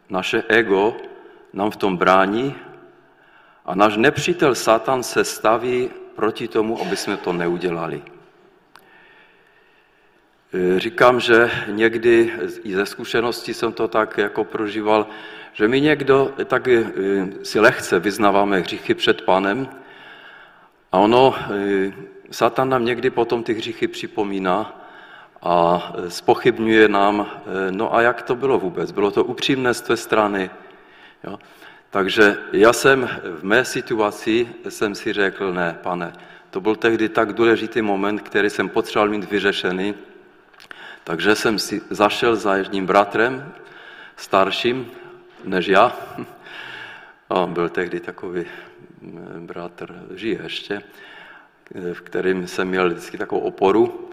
naše 0.09 0.43
ego 0.47 0.97
nám 1.53 1.71
v 1.71 1.75
tom 1.77 1.97
brání 1.97 2.55
a 3.65 3.75
náš 3.75 3.97
nepřítel 3.97 4.55
Satan 4.55 5.03
se 5.03 5.23
staví 5.23 5.89
proti 6.15 6.47
tomu, 6.47 6.81
aby 6.81 6.97
jsme 6.97 7.17
to 7.17 7.33
neudělali. 7.33 8.01
E, 10.53 10.79
říkám, 10.79 11.19
že 11.19 11.51
někdy 11.67 12.33
i 12.63 12.75
ze 12.75 12.85
zkušenosti 12.85 13.53
jsem 13.53 13.73
to 13.73 13.87
tak 13.87 14.17
jako 14.17 14.43
prožíval, 14.43 15.07
že 15.53 15.67
my 15.67 15.81
někdo 15.81 16.33
tak 16.45 16.67
e, 16.67 16.83
si 17.43 17.59
lehce 17.59 17.99
vyznáváme 17.99 18.59
hříchy 18.59 18.93
před 18.93 19.21
Pánem 19.21 19.69
a 20.91 20.97
ono, 20.99 21.35
e, 21.35 21.91
Satan 22.31 22.69
nám 22.69 22.85
někdy 22.85 23.09
potom 23.09 23.43
ty 23.43 23.53
hříchy 23.53 23.87
připomíná 23.87 24.87
a 25.41 25.93
spochybňuje 26.07 26.87
nám, 26.87 27.29
no 27.71 27.95
a 27.95 28.01
jak 28.01 28.21
to 28.21 28.35
bylo 28.35 28.59
vůbec? 28.59 28.91
Bylo 28.91 29.11
to 29.11 29.23
upřímné 29.23 29.73
z 29.73 29.81
tvé 29.81 29.97
strany? 29.97 30.49
Jo? 31.23 31.39
Takže 31.89 32.37
já 32.51 32.73
jsem 32.73 33.09
v 33.39 33.43
mé 33.43 33.65
situaci 33.65 34.47
jsem 34.69 34.95
si 34.95 35.13
řekl, 35.13 35.53
ne, 35.53 35.77
pane, 35.81 36.13
to 36.49 36.61
byl 36.61 36.75
tehdy 36.75 37.09
tak 37.09 37.33
důležitý 37.33 37.81
moment, 37.81 38.21
který 38.21 38.49
jsem 38.49 38.69
potřeboval 38.69 39.09
mít 39.09 39.31
vyřešený, 39.31 39.93
takže 41.07 41.35
jsem 41.35 41.59
si 41.59 41.81
zašel 41.89 42.35
za 42.35 42.55
jedním 42.55 42.85
bratrem, 42.85 43.53
starším 44.15 44.91
než 45.43 45.67
já. 45.67 45.95
A 47.29 47.45
byl 47.45 47.69
tehdy 47.69 47.99
takový 47.99 48.45
mm, 49.01 49.47
bratr, 49.47 50.03
žije 50.15 50.39
ještě, 50.43 50.81
v 51.93 52.01
kterým 52.01 52.47
jsem 52.47 52.67
měl 52.67 52.89
vždycky 52.89 53.17
takovou 53.17 53.41
oporu. 53.41 54.09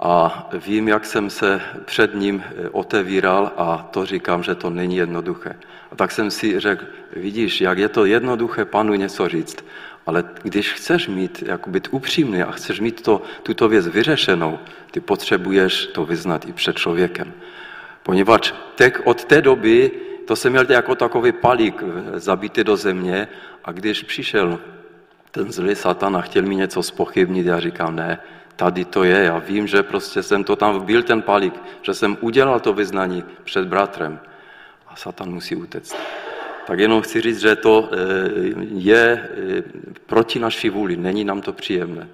A 0.00 0.48
vím, 0.66 0.88
jak 0.88 1.04
jsem 1.04 1.30
se 1.30 1.60
před 1.84 2.14
ním 2.14 2.44
otevíral 2.72 3.52
a 3.56 3.88
to 3.90 4.06
říkám, 4.06 4.42
že 4.42 4.54
to 4.54 4.70
není 4.70 4.96
jednoduché. 4.96 5.56
A 5.92 5.96
tak 5.96 6.10
jsem 6.10 6.30
si 6.30 6.60
řekl, 6.60 6.84
vidíš, 7.16 7.60
jak 7.60 7.78
je 7.78 7.88
to 7.88 8.04
jednoduché 8.04 8.64
panu 8.64 8.94
něco 8.94 9.28
říct, 9.28 9.64
ale 10.06 10.24
když 10.42 10.72
chceš 10.72 11.08
mít, 11.08 11.42
jako 11.46 11.70
být 11.70 11.88
upřímný 11.90 12.42
a 12.42 12.50
chceš 12.52 12.80
mít 12.80 13.02
to, 13.02 13.22
tuto 13.42 13.68
věc 13.68 13.86
vyřešenou, 13.86 14.58
ty 14.90 15.00
potřebuješ 15.00 15.86
to 15.86 16.04
vyznat 16.04 16.48
i 16.48 16.52
před 16.52 16.76
člověkem. 16.76 17.32
Poněvadž 18.02 18.52
tak 18.74 19.00
od 19.04 19.24
té 19.24 19.42
doby 19.42 19.90
to 20.26 20.36
jsem 20.36 20.52
měl 20.52 20.66
jako 20.68 20.94
takový 20.94 21.32
palík 21.32 21.82
zabitý 22.14 22.64
do 22.64 22.76
země 22.76 23.28
a 23.64 23.72
když 23.72 24.02
přišel 24.02 24.58
ten 25.30 25.52
zlý 25.52 25.74
satan 25.74 26.16
a 26.16 26.20
chtěl 26.20 26.42
mi 26.42 26.56
něco 26.56 26.82
spochybnit, 26.82 27.46
já 27.46 27.60
říkám, 27.60 27.96
ne, 27.96 28.18
tady 28.56 28.84
to 28.84 29.04
je, 29.04 29.24
já 29.24 29.38
vím, 29.38 29.66
že 29.66 29.82
prostě 29.82 30.22
jsem 30.22 30.44
to 30.44 30.56
tam 30.56 30.84
byl 30.84 31.02
ten 31.02 31.22
palík, 31.22 31.54
že 31.82 31.94
jsem 31.94 32.16
udělal 32.20 32.60
to 32.60 32.72
vyznání 32.72 33.24
před 33.44 33.68
bratrem 33.68 34.20
a 34.88 34.96
satan 34.96 35.30
musí 35.30 35.56
utéct. 35.56 35.96
Tak 36.66 36.78
jenom 36.78 37.02
chci 37.02 37.20
říct, 37.20 37.40
že 37.40 37.56
to 37.56 37.90
eh, 37.92 37.96
je 38.74 39.28
eh, 39.28 39.62
proti 40.06 40.38
naší 40.38 40.70
vůli, 40.70 40.96
není 40.96 41.24
nám 41.24 41.40
to 41.40 41.52
příjemné. 41.52 42.08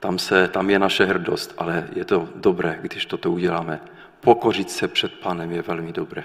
Tam, 0.00 0.18
se, 0.18 0.48
tam 0.48 0.70
je 0.70 0.78
naše 0.78 1.04
hrdost, 1.04 1.54
ale 1.58 1.88
je 1.94 2.04
to 2.04 2.28
dobré, 2.34 2.78
když 2.82 3.06
toto 3.06 3.30
uděláme. 3.30 3.80
Pokořit 4.20 4.70
se 4.70 4.88
před 4.88 5.12
Panem 5.12 5.52
je 5.52 5.62
velmi 5.62 5.92
dobré. 5.92 6.24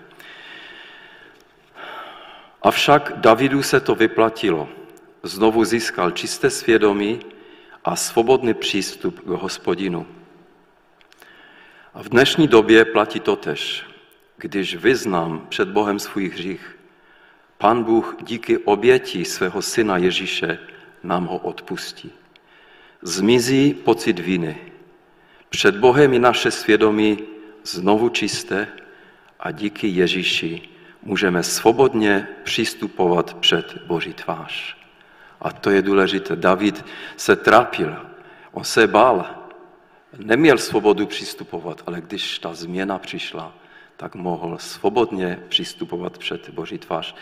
Avšak 2.61 3.13
Davidu 3.15 3.63
se 3.63 3.79
to 3.79 3.95
vyplatilo. 3.95 4.69
Znovu 5.23 5.65
získal 5.65 6.11
čisté 6.11 6.49
svědomí 6.49 7.19
a 7.83 7.95
svobodný 7.95 8.53
přístup 8.53 9.19
k 9.19 9.27
hospodinu. 9.27 10.07
A 11.93 12.03
v 12.03 12.09
dnešní 12.09 12.47
době 12.47 12.85
platí 12.85 13.19
to 13.19 13.35
tež. 13.35 13.85
Když 14.37 14.75
vyznám 14.75 15.45
před 15.49 15.67
Bohem 15.67 15.99
svůj 15.99 16.29
hřích, 16.29 16.76
Pan 17.57 17.83
Bůh 17.83 18.15
díky 18.21 18.57
oběti 18.57 19.25
svého 19.25 19.61
syna 19.61 19.97
Ježíše 19.97 20.59
nám 21.03 21.25
ho 21.25 21.37
odpustí. 21.37 22.11
Zmizí 23.01 23.73
pocit 23.73 24.19
viny. 24.19 24.57
Před 25.49 25.77
Bohem 25.77 26.13
je 26.13 26.19
naše 26.19 26.51
svědomí 26.51 27.19
znovu 27.63 28.09
čisté 28.09 28.67
a 29.39 29.51
díky 29.51 29.87
Ježíši 29.87 30.61
můžeme 31.03 31.43
svobodně 31.43 32.27
přistupovat 32.43 33.33
před 33.33 33.77
Boží 33.85 34.13
tvář. 34.13 34.77
A 35.41 35.51
to 35.51 35.69
je 35.69 35.81
důležité. 35.81 36.35
David 36.35 36.85
se 37.17 37.35
trápil, 37.35 37.95
on 38.51 38.63
se 38.63 38.87
bál, 38.87 39.25
neměl 40.17 40.57
svobodu 40.57 41.05
přistupovat, 41.05 41.83
ale 41.85 42.01
když 42.01 42.39
ta 42.39 42.53
změna 42.53 42.99
přišla, 42.99 43.53
tak 43.97 44.15
mohl 44.15 44.57
svobodně 44.57 45.39
přistupovat 45.49 46.17
před 46.17 46.49
Boží 46.49 46.77
tvář. 46.77 47.15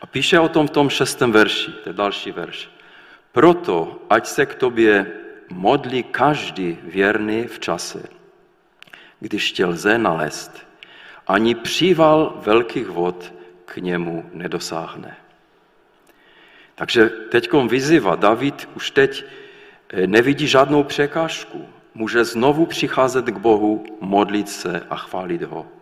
A 0.00 0.06
píše 0.06 0.40
o 0.40 0.48
tom 0.48 0.68
v 0.68 0.70
tom 0.70 0.90
šestém 0.90 1.32
verši, 1.32 1.72
to 1.72 1.88
je 1.88 1.92
další 1.92 2.32
verš. 2.32 2.70
Proto, 3.32 4.02
ať 4.10 4.26
se 4.26 4.46
k 4.46 4.54
tobě 4.54 5.12
modlí 5.50 6.02
každý 6.02 6.78
věrný 6.82 7.46
v 7.46 7.58
čase, 7.58 8.08
když 9.20 9.52
tě 9.52 9.66
lze 9.66 9.98
nalézt, 9.98 10.66
ani 11.26 11.54
příval 11.54 12.40
velkých 12.44 12.88
vod 12.88 13.32
k 13.64 13.76
němu 13.76 14.30
nedosáhne. 14.32 15.16
Takže 16.74 17.08
teď 17.08 17.52
vyzývá, 17.52 18.16
David 18.16 18.68
už 18.74 18.90
teď 18.90 19.24
eh, 19.88 20.06
nevidí 20.06 20.46
žádnou 20.46 20.84
překážku. 20.84 21.68
Může 21.94 22.24
znovu 22.24 22.66
přicházet 22.66 23.24
k 23.24 23.38
Bohu, 23.38 23.84
modlit 24.00 24.48
se 24.48 24.86
a 24.90 24.96
chválit 24.96 25.42
ho. 25.42 25.77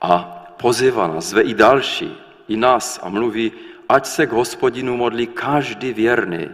A 0.00 0.44
pozývá 0.56 1.06
nás, 1.06 1.24
zve 1.24 1.42
i 1.42 1.54
další, 1.54 2.16
i 2.48 2.56
nás 2.56 3.00
a 3.02 3.08
mluví, 3.08 3.52
ať 3.88 4.06
se 4.06 4.26
k 4.26 4.32
hospodinu 4.32 4.96
modlí 4.96 5.26
každý 5.26 5.92
věrný. 5.92 6.48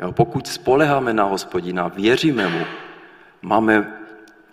Jo, 0.00 0.12
pokud 0.12 0.46
spoleháme 0.46 1.14
na 1.14 1.24
hospodina, 1.24 1.88
věříme 1.88 2.48
mu, 2.48 2.64
máme 3.42 3.98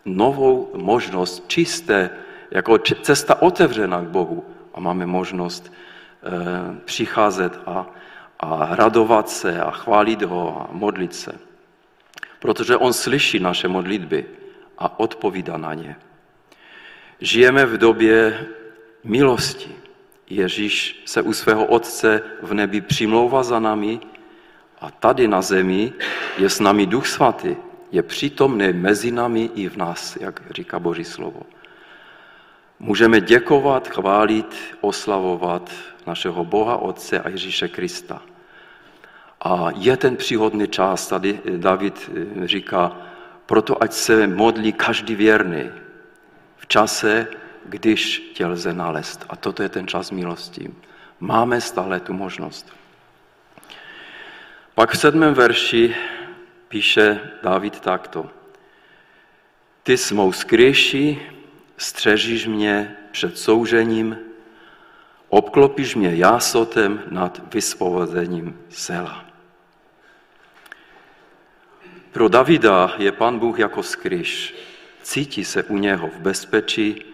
novou 0.05 0.72
možnost, 0.75 1.43
čisté, 1.48 2.10
jako 2.51 2.77
cesta 2.77 3.41
otevřená 3.41 4.01
k 4.01 4.07
Bohu 4.07 4.45
a 4.74 4.79
máme 4.79 5.05
možnost 5.05 5.67
e, 5.67 6.86
přicházet 6.86 7.60
a, 7.65 7.86
a 8.39 8.75
radovat 8.75 9.29
se 9.29 9.62
a 9.62 9.72
chválit 9.72 10.22
ho 10.22 10.62
a 10.62 10.74
modlit 10.74 11.15
se. 11.15 11.39
Protože 12.39 12.77
on 12.77 12.93
slyší 12.93 13.39
naše 13.39 13.67
modlitby 13.67 14.25
a 14.77 15.00
odpovídá 15.00 15.57
na 15.57 15.74
ně. 15.74 15.95
Žijeme 17.24 17.65
v 17.65 17.77
době 17.77 18.46
milosti. 19.03 19.72
Ježíš 20.30 21.03
se 21.06 21.22
u 21.22 21.34
svého 21.34 21.65
Otce 21.65 22.22
v 22.42 22.53
nebi 22.53 22.82
přimlouvá 22.82 23.44
za 23.44 23.60
nami 23.60 24.00
a 24.82 24.92
tady 24.92 25.27
na 25.27 25.42
zemi 25.42 25.94
je 26.38 26.50
s 26.50 26.60
námi 26.60 26.86
Duch 26.86 27.08
Svatý, 27.08 27.56
je 27.92 28.03
přítomný 28.03 28.74
mezi 28.74 29.12
námi 29.12 29.50
i 29.56 29.70
v 29.70 29.77
nás, 29.77 30.18
jak 30.22 30.42
říká 30.51 30.80
Boží 30.80 31.03
slovo. 31.03 31.42
Můžeme 32.80 33.22
děkovat, 33.22 33.88
chválit, 33.88 34.75
oslavovat 34.82 35.72
našeho 36.08 36.46
Boha 36.46 36.77
Otce 36.77 37.20
a 37.20 37.30
Ježíše 37.30 37.68
Krista. 37.68 38.22
A 39.42 39.68
je 39.75 39.98
ten 39.98 40.15
příhodný 40.15 40.68
čas, 40.68 41.08
tady 41.08 41.39
David 41.58 42.12
říká, 42.44 42.98
proto 43.46 43.84
ať 43.84 43.94
se 43.94 44.27
modlí 44.27 44.74
každý 44.74 45.15
věrný 45.15 45.83
v 46.63 46.67
čase, 46.67 47.27
když 47.65 48.32
tě 48.34 48.46
lze 48.46 48.74
nalézt. 48.74 49.25
A 49.29 49.36
toto 49.36 49.63
je 49.63 49.70
ten 49.70 49.88
čas 49.88 50.12
milosti. 50.12 50.72
Máme 51.20 51.62
stále 51.62 52.00
tu 52.00 52.13
možnost. 52.13 52.72
Pak 54.75 54.91
v 54.91 55.00
sedmém 55.00 55.34
verši 55.34 55.96
píše 56.67 57.20
David 57.43 57.79
takto. 57.79 58.29
Ty 59.84 59.98
s 59.98 60.12
mou 60.12 60.32
skryší 60.32 61.20
střežíš 61.77 62.48
mě 62.48 62.96
před 63.12 63.38
soužením, 63.38 64.17
obklopíš 65.29 65.96
mě 65.96 66.15
jásotem 66.15 67.03
nad 67.12 67.53
vysvobozením 67.53 68.60
sela. 68.70 69.25
Pro 72.12 72.27
Davida 72.27 72.96
je 72.98 73.12
Pan 73.12 73.39
Bůh 73.39 73.60
jako 73.60 73.84
skryš. 73.84 74.55
Cítí 75.03 75.45
se 75.45 75.63
u 75.63 75.77
něho 75.77 76.07
v 76.07 76.19
bezpečí, 76.19 77.05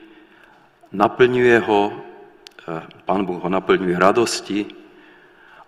naplňuje 0.91 1.59
ho, 1.59 2.05
eh, 2.67 2.81
Pan 3.05 3.25
Bůh 3.25 3.43
ho 3.43 3.49
naplňuje 3.49 3.99
radosti 3.99 4.65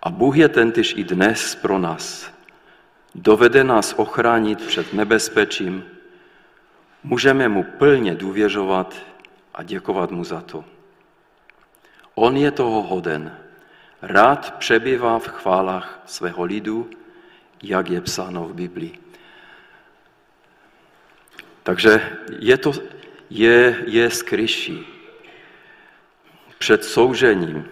a 0.01 0.09
Bůh 0.09 0.37
je 0.37 0.49
tentyž 0.49 0.93
i 0.97 1.03
dnes 1.03 1.55
pro 1.55 1.77
nás. 1.77 2.29
Dovede 3.15 3.63
nás 3.63 3.93
ochránit 3.97 4.61
před 4.61 4.93
nebezpečím, 4.93 5.83
můžeme 7.03 7.49
mu 7.49 7.63
plně 7.63 8.15
důvěřovat 8.15 8.95
a 9.53 9.63
děkovat 9.63 10.11
mu 10.11 10.23
za 10.23 10.41
to. 10.41 10.65
On 12.15 12.37
je 12.37 12.51
toho 12.51 12.81
hoden. 12.81 13.37
Rád 14.01 14.53
přebývá 14.57 15.19
v 15.19 15.27
chválách 15.27 16.01
svého 16.05 16.43
lidu, 16.43 16.89
jak 17.63 17.89
je 17.89 18.01
psáno 18.01 18.45
v 18.45 18.53
Biblii. 18.53 18.99
Takže 21.63 22.17
je 22.39 22.57
to 22.57 22.73
je, 23.29 23.83
je 23.87 24.09
skryší 24.09 24.87
před 26.57 26.83
soužením. 26.83 27.65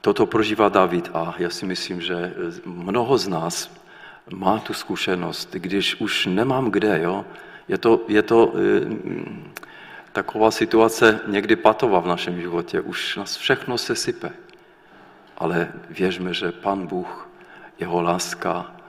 Toto 0.00 0.26
prožívá 0.26 0.68
David 0.68 1.10
a 1.14 1.34
já 1.38 1.50
si 1.50 1.66
myslím, 1.66 2.00
že 2.00 2.34
mnoho 2.64 3.18
z 3.18 3.28
nás 3.28 3.82
má 4.30 4.58
tu 4.58 4.74
zkušenost, 4.74 5.48
když 5.52 6.00
už 6.00 6.26
nemám 6.26 6.70
kde, 6.70 7.00
jo? 7.02 7.24
Je 7.68 7.78
to, 7.78 8.00
je 8.08 8.22
to 8.22 8.52
e, 8.52 8.80
taková 10.12 10.50
situace 10.50 11.20
někdy 11.26 11.56
patová 11.56 12.00
v 12.00 12.06
našem 12.06 12.40
životě, 12.40 12.80
už 12.80 13.16
nás 13.16 13.36
všechno 13.36 13.78
se 13.78 13.96
sype. 13.96 14.30
Ale 15.38 15.72
věřme, 15.90 16.34
že 16.34 16.52
Pan 16.52 16.86
Bůh, 16.86 17.28
jeho 17.78 18.02
láska 18.02 18.81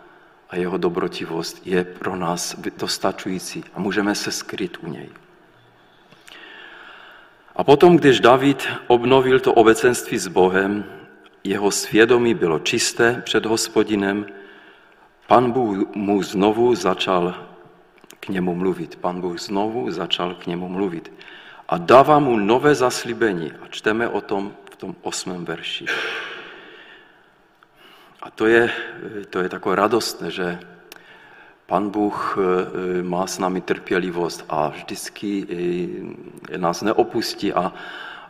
a 0.54 0.56
jeho 0.56 0.78
dobrotivost 0.78 1.62
je 1.66 1.84
pro 1.84 2.16
nás 2.16 2.56
dostačující 2.78 3.64
a 3.74 3.80
můžeme 3.80 4.16
se 4.16 4.32
skryt 4.32 4.78
u 4.82 4.88
něj. 4.88 5.10
A 7.56 7.64
potom, 7.64 7.98
když 7.98 8.20
David 8.20 8.68
obnovil 8.88 9.40
to 9.40 9.54
obecenství 9.54 10.18
s 10.18 10.28
Bohem, 10.28 10.86
jeho 11.44 11.72
svědomí 11.72 12.34
bylo 12.34 12.60
čisté 12.60 13.22
před 13.26 13.46
hospodinem, 13.46 14.26
pan 15.28 15.52
Bůh 15.52 15.96
mu 15.96 16.24
znovu 16.24 16.76
začal 16.76 17.36
k 18.20 18.30
němu 18.30 18.56
mluvit. 18.56 18.96
Pan 18.96 19.22
Bůh 19.22 19.40
znovu 19.40 19.92
začal 19.92 20.36
k 20.36 20.48
němu 20.48 20.70
mluvit. 20.70 21.12
A 21.70 21.78
dává 21.78 22.20
mu 22.20 22.38
nové 22.38 22.76
zaslíbení. 22.76 23.52
A 23.52 23.68
čteme 23.70 24.10
o 24.10 24.22
tom 24.22 24.54
v 24.72 24.76
tom 24.76 24.96
osmém 25.02 25.46
verši. 25.46 25.86
A 28.24 28.32
to 28.32 28.48
je, 28.48 28.72
to 29.30 29.40
je 29.40 29.50
takové 29.50 29.76
radostné, 29.76 30.32
že 30.32 30.60
Pan 31.66 31.90
Bůh 31.90 32.38
eh, 32.38 33.04
má 33.04 33.28
s 33.28 33.40
námi 33.40 33.62
trpělivost 33.62 34.46
a 34.50 34.68
vždycky 34.70 35.48
eh, 36.52 36.58
nás 36.58 36.82
neopustí. 36.82 37.54
A, 37.54 37.74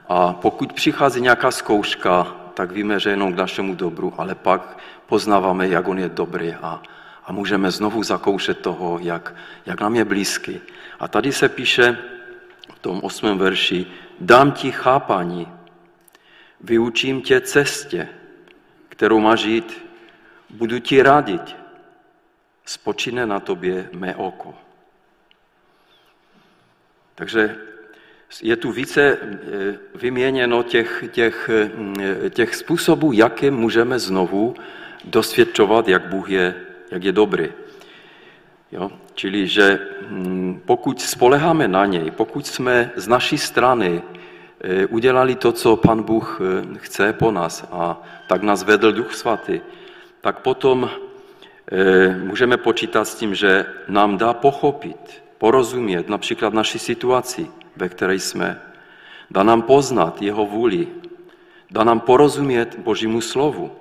a 0.09 0.33
pokud 0.33 0.73
přichází 0.73 1.21
nějaká 1.21 1.51
zkouška, 1.51 2.35
tak 2.53 2.71
víme, 2.71 2.99
že 2.99 3.09
jenom 3.09 3.33
k 3.33 3.37
našemu 3.37 3.75
dobru, 3.75 4.13
ale 4.17 4.35
pak 4.35 4.77
poznáváme, 5.05 5.67
jak 5.67 5.87
on 5.87 5.99
je 5.99 6.09
dobrý 6.09 6.53
a, 6.53 6.81
a 7.25 7.31
můžeme 7.31 7.71
znovu 7.71 8.03
zakoušet 8.03 8.59
toho, 8.59 8.99
jak, 9.01 9.35
jak 9.65 9.81
nám 9.81 9.95
je 9.95 10.05
blízký. 10.05 10.61
A 10.99 11.07
tady 11.07 11.31
se 11.31 11.49
píše 11.49 11.97
v 12.75 12.79
tom 12.79 12.99
osmém 13.03 13.37
verši, 13.37 13.85
dám 14.19 14.51
ti 14.51 14.71
chápání, 14.71 15.47
vyučím 16.61 17.21
tě 17.21 17.41
cestě, 17.41 18.09
kterou 18.93 19.19
máš 19.19 19.39
žít, 19.39 19.85
budu 20.49 20.79
ti 20.79 21.01
radit, 21.01 21.55
spočine 22.65 23.25
na 23.25 23.39
tobě 23.39 23.89
mé 23.93 24.15
oko. 24.15 24.53
Takže 27.15 27.55
je 28.41 28.55
tu 28.55 28.71
více 28.71 29.01
eh, 29.01 29.17
vyměněno 29.95 30.63
těch, 30.63 31.03
těch, 31.11 31.49
eh, 31.49 32.29
těch 32.29 32.55
způsobů, 32.55 33.11
jaké 33.11 33.51
můžeme 33.51 33.99
znovu 33.99 34.53
dosvědčovat, 35.03 35.87
jak 35.87 36.07
Bůh 36.13 36.29
je, 36.29 36.55
jak 36.91 37.03
je 37.03 37.11
dobrý. 37.11 37.49
Jo? 38.71 38.91
Čili, 39.13 39.47
že 39.47 39.79
hm, 40.01 40.61
pokud 40.65 41.01
spoleháme 41.01 41.67
na 41.67 41.85
něj, 41.85 42.11
pokud 42.11 42.47
jsme 42.47 42.91
z 42.95 43.07
naší 43.07 43.37
strany 43.37 44.01
udělali 44.89 45.35
to, 45.35 45.51
co 45.51 45.75
Pan 45.75 46.03
Bůh 46.03 46.41
chce 46.77 47.13
po 47.13 47.31
nás 47.31 47.67
a 47.71 48.01
tak 48.27 48.43
nás 48.43 48.63
vedl 48.63 48.91
Duch 48.91 49.13
Svatý, 49.13 49.61
tak 50.21 50.39
potom 50.39 50.89
můžeme 52.23 52.57
počítat 52.57 53.05
s 53.05 53.15
tím, 53.15 53.35
že 53.35 53.65
nám 53.87 54.17
dá 54.17 54.33
pochopit, 54.33 55.23
porozumět 55.37 56.09
například 56.09 56.53
naší 56.53 56.79
situaci, 56.79 57.47
ve 57.75 57.89
které 57.89 58.15
jsme. 58.15 58.61
Dá 59.31 59.43
nám 59.43 59.61
poznat 59.61 60.21
jeho 60.21 60.45
vůli. 60.45 60.87
Dá 61.71 61.83
nám 61.83 61.99
porozumět 61.99 62.79
Božímu 62.79 63.21
slovu. 63.21 63.71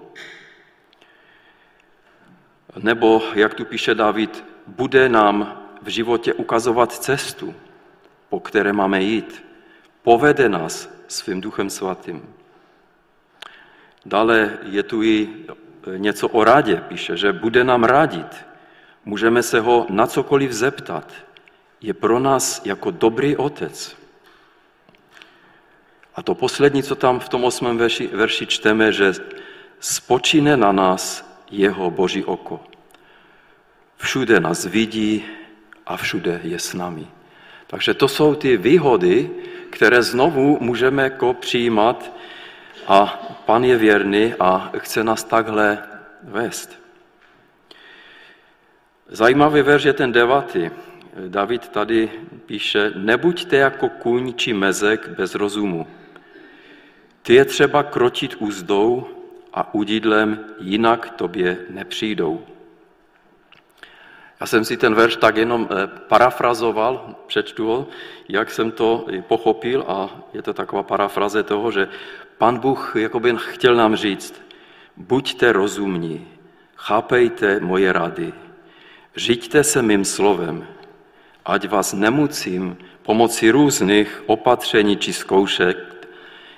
Nebo, 2.82 3.22
jak 3.34 3.54
tu 3.54 3.64
píše 3.64 3.94
David, 3.94 4.44
bude 4.66 5.08
nám 5.08 5.62
v 5.82 5.88
životě 5.88 6.34
ukazovat 6.34 6.92
cestu, 6.92 7.54
po 8.28 8.40
které 8.40 8.72
máme 8.72 9.02
jít. 9.02 9.44
Povede 10.02 10.48
nás 10.48 10.90
svým 11.08 11.40
duchem 11.40 11.70
svatým. 11.70 12.34
Dále 14.06 14.58
je 14.62 14.82
tu 14.82 15.02
i 15.02 15.28
něco 15.96 16.28
o 16.28 16.44
radě, 16.44 16.76
píše, 16.88 17.16
že 17.16 17.32
bude 17.32 17.64
nám 17.64 17.84
radit. 17.84 18.46
Můžeme 19.04 19.42
se 19.42 19.60
ho 19.60 19.86
na 19.90 20.06
cokoliv 20.06 20.52
zeptat 20.52 21.12
je 21.82 21.94
pro 21.94 22.18
nás 22.18 22.62
jako 22.64 22.90
dobrý 22.90 23.36
otec. 23.36 23.96
A 26.14 26.22
to 26.22 26.34
poslední, 26.34 26.82
co 26.82 26.94
tam 26.94 27.20
v 27.20 27.28
tom 27.28 27.44
osmém 27.44 27.78
verši, 27.78 28.06
verši 28.06 28.46
čteme, 28.46 28.92
že 28.92 29.12
spočíne 29.80 30.56
na 30.56 30.72
nás 30.72 31.26
jeho 31.50 31.90
boží 31.90 32.24
oko. 32.24 32.62
Všude 33.96 34.40
nás 34.40 34.66
vidí 34.66 35.24
a 35.86 35.96
všude 35.96 36.40
je 36.44 36.58
s 36.58 36.74
námi. 36.74 37.06
Takže 37.66 37.94
to 37.94 38.08
jsou 38.08 38.34
ty 38.34 38.56
výhody, 38.56 39.30
které 39.72 40.02
znovu 40.02 40.58
můžeme 40.60 41.02
jako 41.02 41.34
přijímat 41.34 42.12
A 42.86 43.06
pan 43.46 43.64
je 43.64 43.76
věrný 43.76 44.34
a 44.40 44.70
chce 44.78 45.04
nás 45.04 45.24
takhle 45.24 45.78
vést. 46.22 46.82
Zajímavý 49.08 49.62
verš 49.62 49.84
je 49.84 49.92
ten 49.92 50.12
devátý. 50.12 50.70
David 51.28 51.68
tady 51.68 52.10
píše, 52.46 52.92
nebuďte 52.96 53.56
jako 53.56 53.88
kůň 53.88 54.34
či 54.34 54.52
mezek 54.52 55.08
bez 55.08 55.34
rozumu. 55.34 55.86
Ty 57.22 57.34
je 57.34 57.44
třeba 57.44 57.82
krotit 57.82 58.34
úzdou 58.38 59.06
a 59.52 59.74
udidlem, 59.74 60.44
jinak 60.58 61.10
tobě 61.10 61.58
nepřijdou. 61.70 62.44
Já 64.42 64.46
jsem 64.46 64.64
si 64.64 64.76
ten 64.76 64.94
verš 64.94 65.16
tak 65.16 65.36
jenom 65.36 65.68
eh, 65.70 65.86
parafrazoval, 65.86 67.14
přečtu 67.26 67.66
ho, 67.66 67.86
jak 68.28 68.50
jsem 68.50 68.70
to 68.70 69.06
pochopil 69.28 69.84
a 69.88 70.10
je 70.34 70.42
to 70.42 70.54
taková 70.54 70.82
parafraze 70.82 71.42
toho, 71.42 71.70
že 71.70 71.88
pan 72.38 72.58
Bůh 72.58 72.96
jakoby 72.96 73.34
chtěl 73.38 73.74
nám 73.74 73.96
říct, 73.96 74.42
buďte 74.96 75.52
rozumní, 75.52 76.26
chápejte 76.76 77.60
moje 77.60 77.92
rady, 77.92 78.32
žiďte 79.16 79.64
se 79.64 79.82
mým 79.82 80.04
slovem, 80.04 80.66
ať 81.44 81.68
vás 81.68 81.92
nemusím 81.92 82.76
pomocí 83.02 83.50
různých 83.50 84.22
opatření 84.26 84.96
či 84.96 85.12
zkoušek 85.12 85.78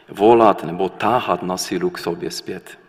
volat 0.09 0.64
nebo 0.64 0.88
táhat 0.88 1.42
na 1.42 1.57
sílu 1.57 1.90
k 1.90 1.99
sobě 1.99 2.31
zpět 2.31 2.84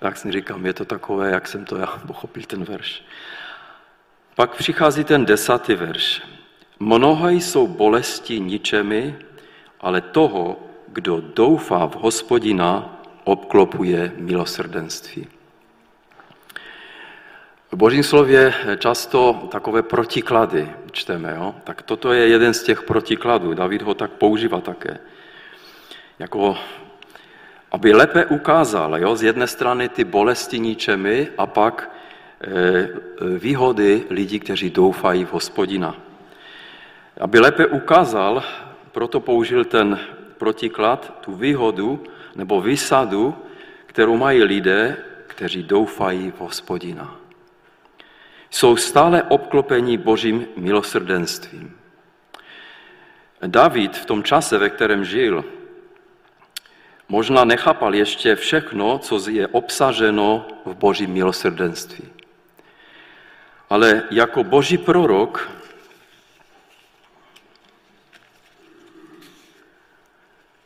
jak 0.00 0.16
si 0.16 0.32
říkám, 0.32 0.66
je 0.66 0.72
to 0.72 0.84
takové, 0.84 1.30
jak 1.30 1.48
jsem 1.48 1.64
to 1.64 1.76
já 1.76 1.86
pochopil 2.06 2.42
ten 2.46 2.64
verš. 2.64 3.02
Pak 4.34 4.56
přichází 4.56 5.04
ten 5.04 5.26
desátý 5.26 5.74
verš. 5.74 6.22
Mnohé 6.80 7.34
jsou 7.34 7.66
bolesti 7.66 8.40
ničemi, 8.40 9.16
ale 9.80 10.00
toho, 10.00 10.60
kdo 10.88 11.20
doufá 11.20 11.86
v 11.86 11.94
hospodina, 11.94 13.00
obklopuje 13.24 14.12
milosrdenství. 14.16 15.26
V 17.72 17.76
božím 17.76 18.02
slově 18.02 18.54
často 18.78 19.48
takové 19.52 19.82
protiklady 19.82 20.72
čteme. 20.92 21.34
Jo? 21.36 21.54
Tak 21.64 21.82
toto 21.82 22.12
je 22.12 22.28
jeden 22.28 22.54
z 22.54 22.62
těch 22.62 22.82
protikladů. 22.82 23.54
David 23.54 23.82
ho 23.82 23.94
tak 23.94 24.10
používá 24.10 24.60
také. 24.60 24.98
Jako 26.18 26.56
aby 27.76 27.92
lépe 27.92 28.24
ukázal 28.26 28.98
jo, 28.98 29.16
z 29.16 29.22
jedné 29.22 29.46
strany 29.46 29.88
ty 29.88 30.04
bolesti 30.04 30.56
ničemi 30.58 31.28
a 31.38 31.44
pak 31.46 31.84
e, 31.84 32.88
výhody 33.38 34.08
lidí, 34.10 34.40
kteří 34.40 34.70
doufají 34.70 35.24
v 35.24 35.32
hospodina. 35.32 35.92
Aby 37.20 37.40
lépe 37.40 37.66
ukázal, 37.66 38.42
proto 38.92 39.20
použil 39.20 39.64
ten 39.64 40.00
protiklad, 40.40 41.20
tu 41.20 41.36
výhodu 41.36 42.00
nebo 42.36 42.60
výsadu, 42.60 43.36
kterou 43.86 44.16
mají 44.16 44.42
lidé, 44.42 44.96
kteří 45.26 45.62
doufají 45.62 46.30
v 46.30 46.40
hospodina. 46.40 47.16
Jsou 48.50 48.76
stále 48.76 49.22
obklopení 49.22 49.98
božím 50.00 50.46
milosrdenstvím. 50.56 51.76
David 53.46 53.96
v 53.96 54.06
tom 54.06 54.22
čase, 54.22 54.58
ve 54.58 54.70
kterém 54.70 55.04
žil, 55.04 55.44
možná 57.08 57.44
nechápal 57.44 57.94
ještě 57.94 58.36
všechno, 58.36 58.98
co 58.98 59.30
je 59.30 59.46
obsaženo 59.46 60.46
v 60.64 60.74
božím 60.74 61.10
milosrdenství. 61.10 62.04
Ale 63.70 64.02
jako 64.10 64.44
boží 64.44 64.78
prorok 64.78 65.50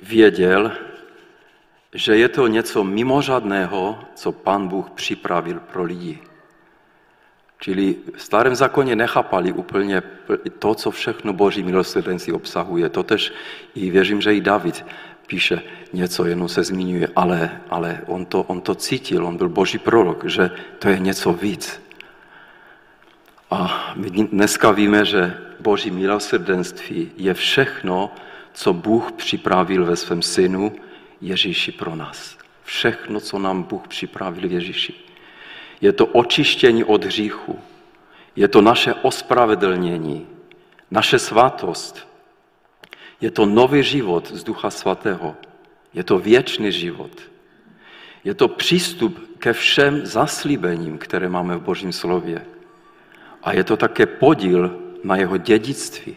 věděl, 0.02 0.72
že 1.94 2.16
je 2.16 2.28
to 2.28 2.46
něco 2.46 2.84
mimořádného, 2.84 3.98
co 4.14 4.32
pan 4.32 4.68
Bůh 4.68 4.90
připravil 4.90 5.60
pro 5.60 5.82
lidi. 5.82 6.18
Čili 7.60 7.96
v 8.16 8.22
starém 8.22 8.54
zákoně 8.54 8.96
nechápali 8.96 9.52
úplně 9.52 10.02
to, 10.58 10.74
co 10.74 10.90
všechno 10.90 11.32
boží 11.32 11.62
milosrdenství 11.62 12.32
obsahuje. 12.32 12.88
Totež 12.88 13.32
i 13.74 13.90
věřím, 13.90 14.20
že 14.20 14.34
i 14.34 14.40
David 14.40 14.84
píše 15.30 15.62
něco, 15.92 16.26
jenom 16.26 16.48
se 16.48 16.62
zmiňuje, 16.64 17.08
ale, 17.16 17.60
ale 17.70 18.02
on, 18.06 18.26
to, 18.26 18.42
on 18.42 18.60
to 18.60 18.74
cítil, 18.74 19.26
on 19.26 19.36
byl 19.36 19.48
boží 19.48 19.78
prorok, 19.78 20.26
že 20.26 20.50
to 20.78 20.88
je 20.88 20.98
něco 20.98 21.32
víc. 21.32 21.82
A 23.50 23.92
my 23.94 24.10
dneska 24.10 24.70
víme, 24.70 25.04
že 25.04 25.38
boží 25.60 25.90
milosrdenství 25.90 27.10
je 27.16 27.34
všechno, 27.34 28.10
co 28.52 28.72
Bůh 28.72 29.12
připravil 29.12 29.84
ve 29.86 29.96
svém 29.96 30.22
synu 30.22 30.74
Ježíši 31.20 31.72
pro 31.72 31.94
nás. 31.94 32.38
Všechno, 32.64 33.20
co 33.20 33.38
nám 33.38 33.62
Bůh 33.62 33.88
připravil 33.88 34.48
v 34.48 34.52
Ježíši. 34.52 34.94
Je 35.80 35.92
to 35.92 36.06
očištění 36.06 36.84
od 36.84 37.04
hříchu. 37.04 37.58
Je 38.36 38.48
to 38.48 38.60
naše 38.60 38.94
ospravedlnění, 38.94 40.26
naše 40.90 41.18
svatost, 41.18 42.09
je 43.20 43.30
to 43.30 43.46
nový 43.46 43.82
život 43.82 44.32
z 44.32 44.44
Ducha 44.44 44.70
Svatého. 44.70 45.36
Je 45.94 46.04
to 46.04 46.18
věčný 46.18 46.72
život. 46.72 47.10
Je 48.24 48.34
to 48.34 48.48
přístup 48.48 49.38
ke 49.38 49.52
všem 49.52 50.06
zaslíbením, 50.06 50.98
které 50.98 51.28
máme 51.28 51.56
v 51.56 51.62
Božím 51.62 51.92
slově. 51.92 52.46
A 53.42 53.52
je 53.52 53.64
to 53.64 53.76
také 53.76 54.06
podíl 54.06 54.80
na 55.04 55.16
jeho 55.16 55.36
dědictví. 55.36 56.16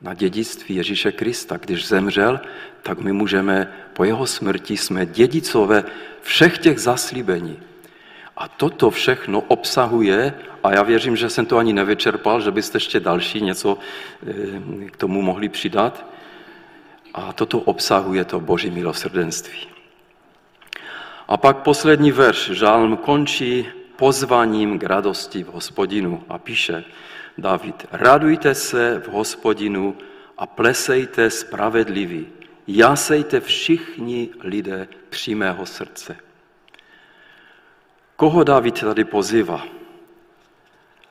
Na 0.00 0.14
dědictví 0.14 0.74
Ježíše 0.74 1.12
Krista. 1.12 1.56
Když 1.56 1.88
zemřel, 1.88 2.40
tak 2.82 2.98
my 2.98 3.12
můžeme, 3.12 3.72
po 3.92 4.04
jeho 4.04 4.26
smrti 4.26 4.76
jsme 4.76 5.06
dědicové 5.06 5.84
všech 6.22 6.58
těch 6.58 6.78
zaslíbení. 6.78 7.58
A 8.38 8.48
toto 8.48 8.90
všechno 8.90 9.40
obsahuje, 9.40 10.34
a 10.64 10.72
já 10.72 10.82
věřím, 10.82 11.16
že 11.16 11.30
jsem 11.30 11.46
to 11.46 11.58
ani 11.58 11.72
nevyčerpal, 11.72 12.40
že 12.40 12.50
byste 12.50 12.76
ještě 12.76 13.00
další 13.00 13.40
něco 13.40 13.78
eh, 13.78 14.90
k 14.90 14.96
tomu 14.96 15.22
mohli 15.22 15.48
přidat. 15.48 16.06
A 17.14 17.32
toto 17.32 17.58
obsahuje 17.58 18.24
to 18.24 18.40
boží 18.40 18.70
milosrdenství. 18.70 19.58
A 21.28 21.36
pak 21.36 21.56
poslední 21.56 22.12
verš, 22.12 22.50
žálm 22.50 22.96
končí 22.96 23.66
pozvaním 23.96 24.78
k 24.78 24.82
radosti 24.84 25.44
v 25.44 25.48
hospodinu 25.48 26.24
a 26.28 26.38
píše 26.38 26.84
David, 27.38 27.86
radujte 27.92 28.54
se 28.54 29.02
v 29.04 29.08
hospodinu 29.08 29.96
a 30.38 30.46
plesejte 30.46 31.30
spravedliví, 31.30 32.26
jasejte 32.66 33.40
všichni 33.40 34.28
lidé 34.40 34.88
přímého 35.10 35.66
srdce. 35.66 36.27
Koho 38.18 38.44
David 38.44 38.80
tady 38.80 39.04
pozývá? 39.04 39.66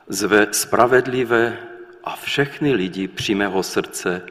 Zve 0.08 0.46
spravedlivé 0.50 1.56
a 2.04 2.16
všechny 2.16 2.72
lidi 2.72 3.08
přímého 3.08 3.62
srdce 3.62 4.22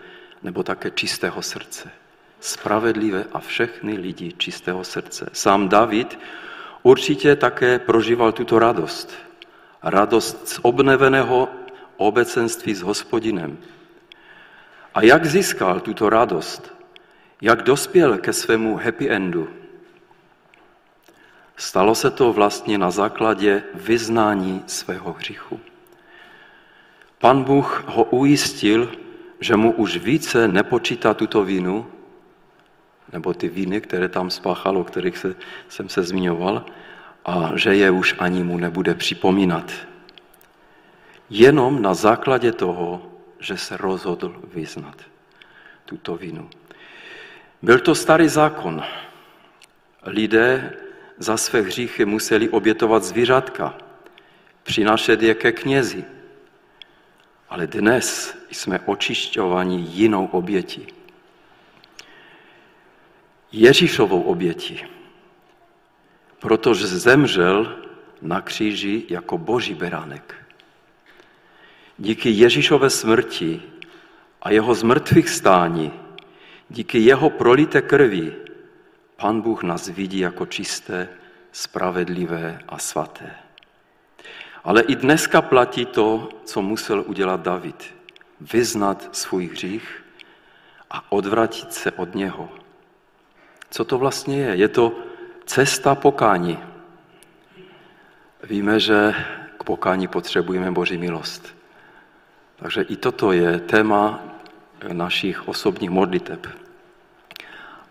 nebo 0.44 0.63
také 0.63 0.92
čistého 0.92 1.42
srdce. 1.42 1.92
Spravedlivé 2.40 3.26
a 3.34 3.40
všechny 3.40 3.98
lidi 3.98 4.34
čistého 4.38 4.84
srdce. 4.84 5.30
Sám 5.34 5.70
David 5.70 6.20
určitě 6.84 7.36
také 7.36 7.80
prožíval 7.80 8.32
tuto 8.32 8.60
radost. 8.60 9.13
Radost 9.84 10.48
z 10.48 10.60
obneveného 10.62 11.50
obecenství 11.98 12.76
s 12.76 12.82
hospodinem. 12.82 13.58
A 14.94 15.02
jak 15.02 15.26
získal 15.26 15.80
tuto 15.80 16.10
radost? 16.10 16.74
Jak 17.42 17.62
dospěl 17.62 18.18
ke 18.18 18.34
svému 18.34 18.78
happy 18.78 19.10
endu? 19.10 19.50
Stalo 21.58 21.96
se 21.96 22.12
to 22.12 22.34
vlastně 22.34 22.78
na 22.78 22.91
základě 22.91 23.63
vyznání 23.74 24.63
svého 24.67 25.13
hříchu. 25.13 25.60
Pan 27.20 27.43
Bůh 27.43 27.84
ho 27.88 28.04
ujistil, 28.04 28.91
že 29.39 29.56
mu 29.56 29.72
už 29.72 29.98
více 29.98 30.48
nepočítá 30.48 31.13
tuto 31.13 31.43
vinu, 31.43 31.88
nebo 33.13 33.34
ty 33.34 33.50
viny, 33.50 33.82
které 33.82 34.10
tam 34.10 34.30
spáchal, 34.30 34.78
o 34.78 34.84
kterých 34.84 35.17
se, 35.17 35.36
jsem 35.70 35.89
se 35.89 36.04
zmiňoval, 36.04 36.65
a 37.26 37.52
že 37.56 37.76
je 37.76 37.91
už 37.91 38.15
ani 38.20 38.43
mu 38.43 38.58
nebude 38.58 38.96
připomínat. 38.96 39.72
Jenom 41.30 41.82
na 41.82 41.93
základě 41.93 42.52
toho, 42.52 43.12
že 43.39 43.58
se 43.58 43.78
rozhodl 43.78 44.41
vyznat 44.54 44.96
tuto 45.86 46.15
vinu. 46.15 46.50
Byl 47.62 47.80
to 47.80 47.96
starý 47.96 48.28
zákon. 48.28 48.84
Lidé 50.06 50.74
za 51.17 51.38
své 51.38 51.62
hříchy 51.62 52.06
museli 52.06 52.49
obětovat 52.49 53.03
zvířatka, 53.03 53.77
přinášet 54.63 55.21
je 55.21 55.34
ke 55.34 55.51
knězi. 55.51 56.06
Ale 57.49 57.67
dnes 57.67 58.38
jsme 58.51 58.80
očišťováni 58.86 59.88
jinou 59.89 60.25
obětí. 60.25 60.88
Ježíšovou 63.51 64.21
obětí, 64.21 64.86
protože 66.39 66.88
zemřel 66.88 67.77
na 68.21 68.41
kříži 68.41 69.03
jako 69.10 69.38
boží 69.38 69.73
beránek. 69.73 70.36
Díky 71.97 72.30
Ježíšové 72.30 72.89
smrti 72.89 73.62
a 74.41 74.51
jeho 74.51 74.75
zmrtvých 74.75 75.30
stání 75.30 75.91
Díky 76.69 76.99
jeho 76.99 77.30
prolité 77.30 77.82
krvi 77.82 78.36
Pan 79.17 79.41
Bůh 79.41 79.63
nás 79.63 79.88
vidí 79.88 80.19
jako 80.19 80.45
čisté, 80.45 81.10
spravedlivé 81.51 82.60
a 82.67 82.77
svaté. 82.77 83.36
Ale 84.63 84.82
i 84.82 84.95
dneska 84.95 85.41
platí 85.41 85.86
to, 85.86 86.30
co 86.45 86.62
musel 86.62 87.03
udělat 87.08 87.41
David. 87.41 87.95
Vyznat 88.41 89.10
svůj 89.12 89.47
hřích 89.47 90.03
a 90.91 91.12
odvratit 91.12 91.73
se 91.73 91.91
od 91.91 92.15
něho. 92.15 92.49
Co 93.69 93.86
to 93.86 93.97
vlastně 93.97 94.38
je? 94.38 94.56
Je 94.56 94.67
to 94.67 94.99
cesta 95.45 95.95
pokání. 95.95 96.60
Víme, 98.43 98.80
že 98.80 99.15
k 99.58 99.63
pokání 99.63 100.08
potřebujeme 100.08 100.71
Boží 100.71 100.97
milost. 100.97 101.56
Takže 102.56 102.82
i 102.82 102.95
toto 102.95 103.32
je 103.32 103.60
téma 103.60 104.23
našich 104.93 105.47
osobních 105.47 105.89
modliteb. 105.89 106.66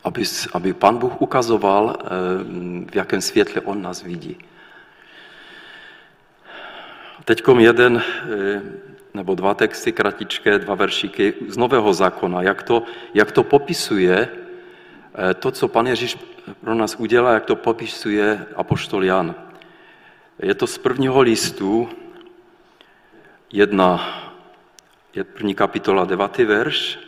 Aby, 0.07 0.23
aby 0.53 0.71
Pan 0.73 0.99
Bůh 0.99 1.23
ukazoval, 1.23 1.99
eh, 1.99 2.07
v 2.91 2.95
jakém 2.95 3.21
světle 3.21 3.61
On 3.67 3.83
nás 3.83 4.03
vidí. 4.03 4.39
Teď 7.25 7.43
jeden 7.59 7.99
eh, 7.99 8.63
nebo 9.15 9.35
dva 9.35 9.55
texty 9.55 9.93
kratičké, 9.93 10.59
dva 10.59 10.75
veršíky 10.75 11.35
z 11.49 11.57
Nového 11.57 11.93
zákona, 11.95 12.43
jak 12.43 12.63
to, 12.63 12.83
jak 13.15 13.33
to 13.33 13.43
popisuje 13.43 14.29
eh, 14.31 15.35
to, 15.35 15.51
co 15.51 15.69
Pan 15.69 15.87
Ježíš 15.87 16.19
pro 16.61 16.75
nás 16.75 16.95
udělá, 16.99 17.33
jak 17.33 17.45
to 17.45 17.57
popisuje 17.57 18.47
apoštol 18.57 19.05
Jan. 19.05 19.35
Je 20.39 20.55
to 20.55 20.67
z 20.67 20.79
prvního 20.79 21.21
listu, 21.21 21.89
jedna, 23.53 24.23
je 25.15 25.25
první 25.25 25.55
kapitola, 25.55 26.05
devátý 26.05 26.45
verš. 26.45 27.06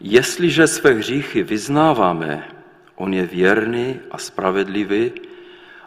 Jestliže 0.00 0.66
své 0.66 0.90
hříchy 0.90 1.42
vyznáváme, 1.42 2.48
on 2.94 3.14
je 3.14 3.26
věrný 3.26 4.00
a 4.10 4.18
spravedlivý, 4.18 5.12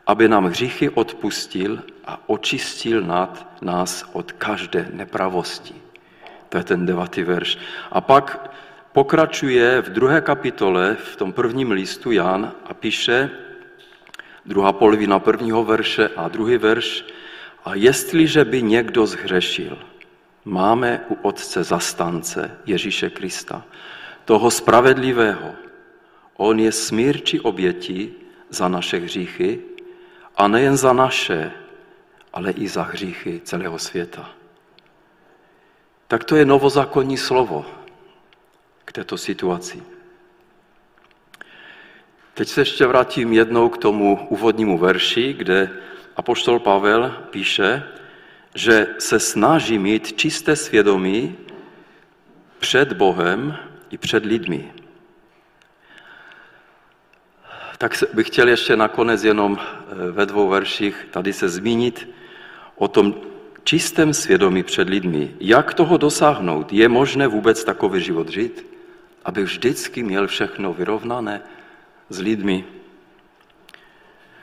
aby 0.07 0.27
nám 0.27 0.45
hříchy 0.45 0.89
odpustil 0.89 1.79
a 2.05 2.29
očistil 2.29 3.01
nad 3.01 3.47
nás 3.61 4.09
od 4.13 4.31
každé 4.31 4.89
nepravosti. 4.93 5.75
To 6.49 6.57
je 6.57 6.63
ten 6.63 6.85
devátý 6.85 7.23
verš. 7.23 7.57
A 7.91 8.01
pak 8.01 8.51
pokračuje 8.93 9.81
v 9.81 9.89
druhé 9.89 10.21
kapitole, 10.21 10.97
v 11.13 11.15
tom 11.15 11.33
prvním 11.33 11.71
listu 11.71 12.11
Jan 12.11 12.51
a 12.65 12.73
píše, 12.73 13.29
druhá 14.45 14.73
polovina 14.73 15.19
prvního 15.19 15.63
verše 15.63 16.09
a 16.15 16.27
druhý 16.27 16.57
verš, 16.57 17.05
a 17.65 17.75
jestliže 17.75 18.45
by 18.45 18.61
někdo 18.61 19.05
zhřešil, 19.05 19.77
máme 20.49 21.05
u 21.09 21.13
Otce 21.21 21.63
zastance 21.63 22.57
Ježíše 22.65 23.09
Krista, 23.09 23.63
toho 24.25 24.51
spravedlivého. 24.51 25.53
On 26.37 26.59
je 26.59 26.71
smírčí 26.71 27.39
oběti 27.39 28.13
za 28.49 28.67
naše 28.67 28.97
hříchy 28.97 29.61
a 30.37 30.47
nejen 30.47 30.77
za 30.77 30.93
naše, 30.93 31.51
ale 32.33 32.51
i 32.51 32.67
za 32.67 32.83
hříchy 32.83 33.41
celého 33.43 33.79
světa. 33.79 34.29
Tak 36.07 36.23
to 36.23 36.35
je 36.35 36.45
novozákonní 36.45 37.17
slovo 37.17 37.65
k 38.85 38.91
této 38.91 39.17
situaci. 39.17 39.83
Teď 42.33 42.47
se 42.47 42.61
ještě 42.61 42.85
vrátím 42.85 43.33
jednou 43.33 43.69
k 43.69 43.77
tomu 43.77 44.27
úvodnímu 44.29 44.77
verši, 44.77 45.33
kde 45.33 45.69
apoštol 46.15 46.59
Pavel 46.59 47.27
píše, 47.29 47.83
že 48.55 48.87
se 48.99 49.19
snaží 49.19 49.79
mít 49.79 50.17
čisté 50.17 50.55
svědomí 50.55 51.35
před 52.59 52.93
Bohem 52.93 53.57
i 53.89 53.97
před 53.97 54.25
lidmi. 54.25 54.73
Tak 57.77 58.03
bych 58.13 58.27
chtěl 58.27 58.47
ještě 58.47 58.75
nakonec 58.75 59.23
jenom 59.23 59.59
eh, 59.59 60.11
ve 60.11 60.25
dvou 60.25 60.47
verších 60.47 61.07
tady 61.11 61.33
se 61.33 61.49
zmínit 61.49 62.09
o 62.75 62.87
tom 62.87 63.15
čistém 63.63 64.13
svědomí 64.13 64.63
před 64.63 64.89
lidmi. 64.89 65.35
Jak 65.39 65.73
toho 65.73 65.97
dosáhnout? 65.97 66.73
Je 66.73 66.89
možné 66.89 67.27
vůbec 67.27 67.63
takový 67.63 68.01
život 68.01 68.29
žít? 68.29 68.65
Aby 69.25 69.43
vždycky 69.43 70.03
měl 70.03 70.27
všechno 70.27 70.73
vyrovnané 70.73 71.41
s 72.09 72.19
lidmi. 72.19 72.65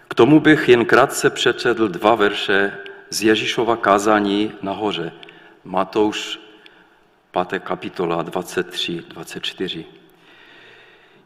K 0.09 0.15
tomu 0.15 0.41
bych 0.41 0.69
jen 0.69 0.85
krátce 0.85 1.31
přečetl 1.31 1.89
dva 1.89 2.15
verše 2.15 2.73
z 3.11 3.23
Ježíšova 3.23 3.77
kázání 3.77 4.53
nahoře. 4.63 5.13
Matouš 5.65 6.41
5. 7.49 7.63
kapitola 7.63 8.23
23, 8.23 9.03
24. 9.09 9.85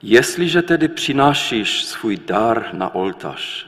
Jestliže 0.02 0.62
tedy 0.62 0.88
přinášíš 0.88 1.84
svůj 1.84 2.16
dar 2.16 2.68
na 2.72 2.94
oltář 2.94 3.66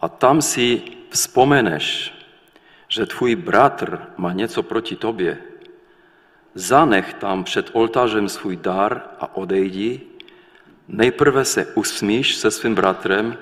a 0.00 0.08
tam 0.08 0.42
si 0.42 0.82
vzpomeneš, 1.10 2.14
že 2.88 3.06
tvůj 3.06 3.36
bratr 3.36 4.00
má 4.16 4.32
něco 4.32 4.62
proti 4.62 4.96
tobě, 4.96 5.38
zanech 6.54 7.14
tam 7.14 7.44
před 7.44 7.70
oltářem 7.72 8.28
svůj 8.28 8.56
dar 8.56 9.02
a 9.20 9.36
odejdi, 9.36 10.00
nejprve 10.88 11.44
se 11.44 11.66
usmíš 11.74 12.36
se 12.36 12.50
svým 12.50 12.74
bratrem 12.74 13.36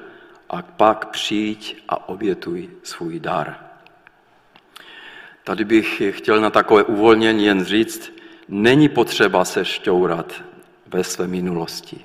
a 0.51 0.63
pak 0.63 1.07
přijď 1.07 1.83
a 1.89 2.09
obětuj 2.09 2.71
svůj 2.83 3.21
dar. 3.21 3.66
Tady 5.47 5.65
bych 5.65 6.03
chtěl 6.11 6.41
na 6.41 6.51
takové 6.51 6.83
uvolnění 6.83 7.45
jen 7.45 7.65
říct, 7.65 8.13
není 8.49 8.89
potřeba 8.89 9.45
se 9.45 9.65
šťourat 9.65 10.43
ve 10.87 11.05
své 11.05 11.27
minulosti. 11.27 12.05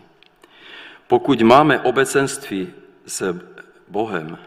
Pokud 1.08 1.42
máme 1.42 1.80
obecenství 1.80 2.74
s 3.06 3.40
Bohem, 3.88 4.38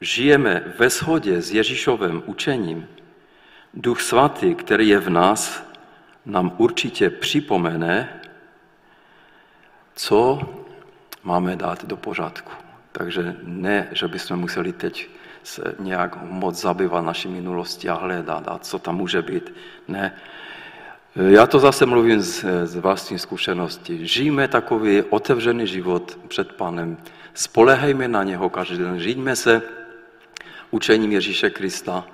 žijeme 0.00 0.74
ve 0.78 0.90
shodě 0.90 1.42
s 1.42 1.50
Ježíšovým 1.50 2.22
učením, 2.26 2.88
Duch 3.74 4.00
Svatý, 4.00 4.54
který 4.54 4.88
je 4.88 4.98
v 4.98 5.10
nás, 5.10 5.66
nám 6.26 6.54
určitě 6.58 7.10
připomene, 7.10 8.20
co 9.94 10.40
máme 11.22 11.56
dát 11.56 11.84
do 11.84 11.96
pořádku. 11.96 12.52
Takže 12.92 13.36
ne, 13.42 13.88
že 13.92 14.08
bychom 14.08 14.36
museli 14.36 14.72
teď 14.72 15.08
se 15.42 15.74
nějak 15.78 16.22
moc 16.22 16.60
zabývat 16.60 17.00
naší 17.00 17.28
minulosti 17.28 17.88
a 17.88 17.94
hledat, 17.94 18.48
a 18.48 18.58
co 18.58 18.78
tam 18.78 18.96
může 18.96 19.22
být. 19.22 19.54
Ne. 19.88 20.14
Já 21.16 21.46
to 21.46 21.58
zase 21.58 21.86
mluvím 21.86 22.20
z, 22.20 22.44
z 22.64 22.76
vlastní 22.76 23.18
zkušenosti. 23.18 24.06
Žijeme 24.06 24.48
takový 24.48 25.02
otevřený 25.02 25.66
život 25.66 26.18
před 26.28 26.52
Panem. 26.52 26.96
Spolehejme 27.34 28.08
na 28.08 28.22
něho 28.22 28.50
každý 28.50 28.78
den. 28.78 29.00
Žijme 29.00 29.36
se 29.36 29.62
učením 30.70 31.12
Ježíše 31.12 31.50
Krista 31.50 32.04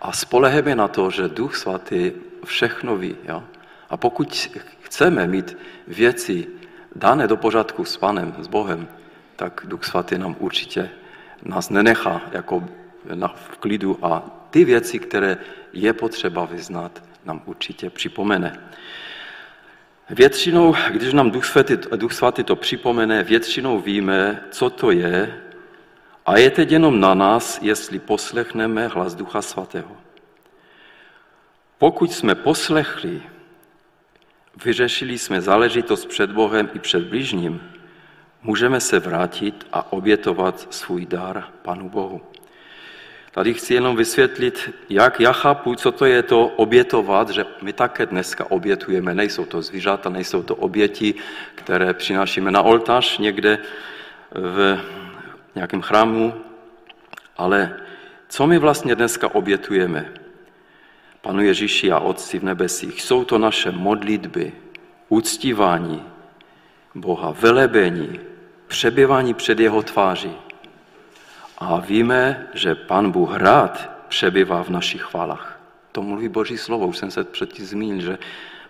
a 0.00 0.12
spolehejme 0.12 0.74
na 0.74 0.88
to, 0.88 1.10
že 1.10 1.28
Duch 1.28 1.56
Svatý 1.56 2.12
všechno 2.44 2.96
ví. 2.96 3.16
Ja? 3.24 3.44
A 3.90 3.96
pokud 3.96 4.48
chceme 4.80 5.26
mít 5.26 5.56
věci 5.88 6.46
dané 6.96 7.28
do 7.28 7.36
pořádku 7.36 7.84
s 7.84 7.96
Panem, 7.96 8.34
s 8.38 8.46
Bohem, 8.46 8.88
tak 9.36 9.60
Duch 9.64 9.84
Svatý 9.84 10.18
nám 10.18 10.36
určitě 10.38 10.90
nás 11.42 11.70
nenechá 11.70 12.20
jako 12.32 12.68
v 13.34 13.58
klidu 13.58 13.98
a 14.02 14.22
ty 14.50 14.64
věci, 14.64 14.98
které 14.98 15.36
je 15.72 15.92
potřeba 15.92 16.44
vyznat, 16.44 17.02
nám 17.24 17.42
určitě 17.44 17.90
připomene. 17.90 18.60
Většinou, 20.10 20.74
když 20.90 21.12
nám 21.12 21.30
Duch 21.30 21.44
Svatý, 21.44 21.76
Duch 21.96 22.12
Svatý 22.12 22.44
to 22.44 22.56
připomene, 22.56 23.22
většinou 23.22 23.80
víme, 23.80 24.44
co 24.50 24.70
to 24.70 24.90
je 24.90 25.42
a 26.26 26.38
je 26.38 26.50
teď 26.50 26.70
jenom 26.70 27.00
na 27.00 27.14
nás, 27.14 27.58
jestli 27.62 27.98
poslechneme 27.98 28.88
hlas 28.88 29.14
Ducha 29.14 29.42
Svatého. 29.42 29.96
Pokud 31.78 32.12
jsme 32.12 32.34
poslechli, 32.34 33.22
vyřešili 34.64 35.18
jsme 35.18 35.40
záležitost 35.40 36.06
před 36.06 36.32
Bohem 36.32 36.70
i 36.74 36.78
před 36.78 37.04
bližním, 37.04 37.60
můžeme 38.48 38.80
se 38.80 38.98
vrátit 38.98 39.66
a 39.72 39.92
obětovat 39.92 40.66
svůj 40.70 41.06
dar 41.06 41.44
Panu 41.62 41.88
Bohu. 41.88 42.20
Tady 43.32 43.54
chci 43.54 43.74
jenom 43.74 43.96
vysvětlit, 43.96 44.70
jak 44.88 45.20
já 45.20 45.32
chápu, 45.32 45.74
co 45.74 45.92
to 45.92 46.04
je 46.04 46.22
to 46.22 46.46
obětovat, 46.46 47.30
že 47.30 47.44
my 47.62 47.72
také 47.72 48.06
dneska 48.06 48.50
obětujeme. 48.50 49.14
Nejsou 49.14 49.44
to 49.44 49.62
zvířata, 49.62 50.10
nejsou 50.10 50.42
to 50.42 50.56
oběti, 50.56 51.14
které 51.54 51.94
přinášíme 51.94 52.50
na 52.50 52.62
oltář 52.62 53.18
někde 53.18 53.58
v 54.32 54.80
nějakém 55.54 55.82
chrámu, 55.82 56.34
ale 57.36 57.76
co 58.28 58.46
my 58.46 58.58
vlastně 58.58 58.94
dneska 58.94 59.34
obětujeme? 59.34 60.12
Panu 61.20 61.40
Ježíši 61.42 61.92
a 61.92 61.98
Otci 61.98 62.38
v 62.38 62.44
nebesích, 62.44 63.02
jsou 63.02 63.24
to 63.24 63.38
naše 63.38 63.70
modlitby, 63.70 64.52
uctívání 65.08 66.02
Boha, 66.94 67.30
velebení, 67.40 68.20
přebývání 68.68 69.34
před 69.34 69.60
jeho 69.60 69.82
tváří. 69.82 70.32
A 71.58 71.80
víme, 71.80 72.46
že 72.54 72.74
Pan 72.74 73.10
Bůh 73.10 73.36
rád 73.36 73.90
přebývá 74.08 74.62
v 74.62 74.68
našich 74.68 75.02
chválách. 75.02 75.60
To 75.92 76.02
mluví 76.02 76.28
Boží 76.28 76.58
slovo, 76.58 76.86
už 76.86 76.98
jsem 76.98 77.10
se 77.10 77.24
předtím 77.24 77.66
zmínil, 77.66 78.00
že 78.00 78.18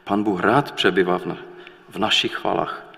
Pan 0.05 0.23
Bůh 0.23 0.41
rád 0.41 0.73
přebývá 0.73 1.19
v, 1.19 1.27
na, 1.27 1.37
v 1.89 1.99
našich 1.99 2.33
chvalách. 2.33 2.89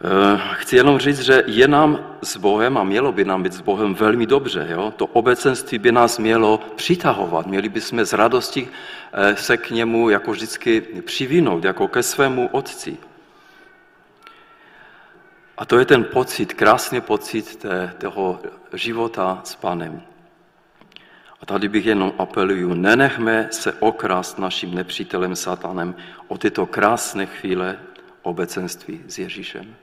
Eh, 0.00 0.40
chci 0.52 0.76
jenom 0.76 0.98
říct, 0.98 1.20
že 1.20 1.42
je 1.46 1.68
nám 1.68 2.16
s 2.22 2.36
Bohem 2.36 2.78
a 2.78 2.84
mělo 2.84 3.12
by 3.12 3.24
nám 3.24 3.42
být 3.42 3.52
s 3.52 3.60
Bohem 3.60 3.94
velmi 3.94 4.26
dobře. 4.26 4.66
Jo? 4.70 4.92
To 4.96 5.06
obecenství 5.06 5.78
by 5.78 5.92
nás 5.92 6.18
mělo 6.18 6.60
přitahovat. 6.76 7.46
Měli 7.46 7.68
bychom 7.68 8.04
z 8.04 8.12
radosti 8.12 8.68
eh, 9.12 9.36
se 9.36 9.56
k 9.56 9.70
němu 9.70 10.10
jako 10.10 10.32
vždycky 10.32 10.80
přivinout, 10.80 11.64
jako 11.64 11.88
ke 11.88 12.02
svému 12.02 12.48
otci. 12.52 12.98
A 15.60 15.64
to 15.64 15.78
je 15.78 15.84
ten 15.84 16.04
pocit, 16.04 16.54
krásný 16.54 17.00
pocit 17.00 17.56
té, 17.56 17.94
toho 17.98 18.40
života 18.72 19.40
s 19.44 19.54
Panem. 19.54 20.02
A 21.40 21.46
tady 21.46 21.68
bych 21.68 21.86
jenom 21.86 22.12
apeluju, 22.18 22.74
nenechme 22.74 23.48
se 23.50 23.72
okrást 23.72 24.38
naším 24.38 24.74
nepřítelem 24.74 25.36
satanem 25.36 25.94
o 26.28 26.38
tyto 26.38 26.66
krásné 26.66 27.26
chvíle 27.26 27.78
obecenství 28.22 29.04
s 29.06 29.18
Ježíšem. 29.18 29.76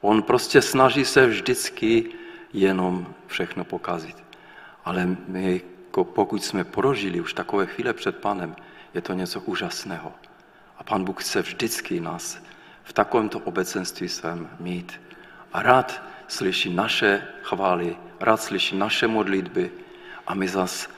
On 0.00 0.22
prostě 0.22 0.62
snaží 0.62 1.04
se 1.04 1.26
vždycky 1.26 2.04
jenom 2.52 3.14
všechno 3.26 3.64
pokazit. 3.64 4.16
Ale 4.84 5.16
my, 5.28 5.60
pokud 6.02 6.44
jsme 6.44 6.64
prožili 6.64 7.20
už 7.20 7.34
takové 7.34 7.66
chvíle 7.66 7.92
před 7.92 8.16
Panem, 8.16 8.56
je 8.94 9.00
to 9.00 9.12
něco 9.12 9.40
úžasného. 9.40 10.12
A 10.78 10.84
Pan 10.84 11.04
Bůh 11.04 11.24
chce 11.24 11.42
vždycky 11.42 12.00
nás 12.00 12.42
v 12.84 12.92
takovémto 12.92 13.38
obecenství 13.38 14.08
svém 14.08 14.48
mít. 14.60 15.00
A 15.52 15.62
rád 15.62 16.02
slyší 16.28 16.74
naše 16.74 17.22
chvály, 17.42 17.96
rád 18.20 18.40
slyší 18.40 18.76
naše 18.76 19.06
modlitby 19.06 19.70
a 20.26 20.34
my 20.34 20.48
zas 20.48 20.88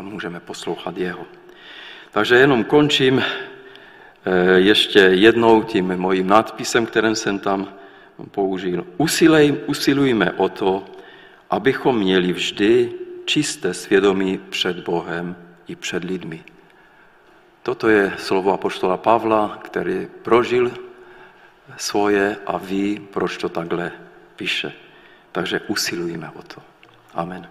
můžeme 0.00 0.40
poslouchat 0.40 0.96
jeho. 0.96 1.26
Takže 2.10 2.34
jenom 2.34 2.64
končím 2.64 3.22
eh, 3.22 4.58
ještě 4.58 4.98
jednou 4.98 5.62
tím 5.62 5.96
mojím 5.96 6.26
nadpisem, 6.26 6.86
kterým 6.86 7.14
jsem 7.14 7.38
tam 7.38 7.68
použil. 8.30 8.86
Usilej, 8.96 9.54
usilujme 9.66 10.32
o 10.32 10.48
to, 10.48 10.84
abychom 11.50 11.98
měli 11.98 12.32
vždy 12.32 12.92
čisté 13.24 13.74
svědomí 13.74 14.38
před 14.38 14.80
Bohem 14.80 15.36
i 15.68 15.76
před 15.76 16.04
lidmi. 16.04 16.44
Toto 17.62 17.88
je 17.88 18.12
slovo 18.18 18.52
apoštola 18.52 18.96
Pavla, 18.96 19.58
který 19.62 20.08
prožil 20.22 20.87
svoje 21.78 22.36
a 22.46 22.58
ví, 22.58 23.00
proč 23.12 23.36
to 23.36 23.48
takhle 23.48 23.92
píše. 24.36 24.72
Takže 25.32 25.60
usilujme 25.60 26.30
o 26.30 26.42
to. 26.42 26.62
Amen. 27.14 27.48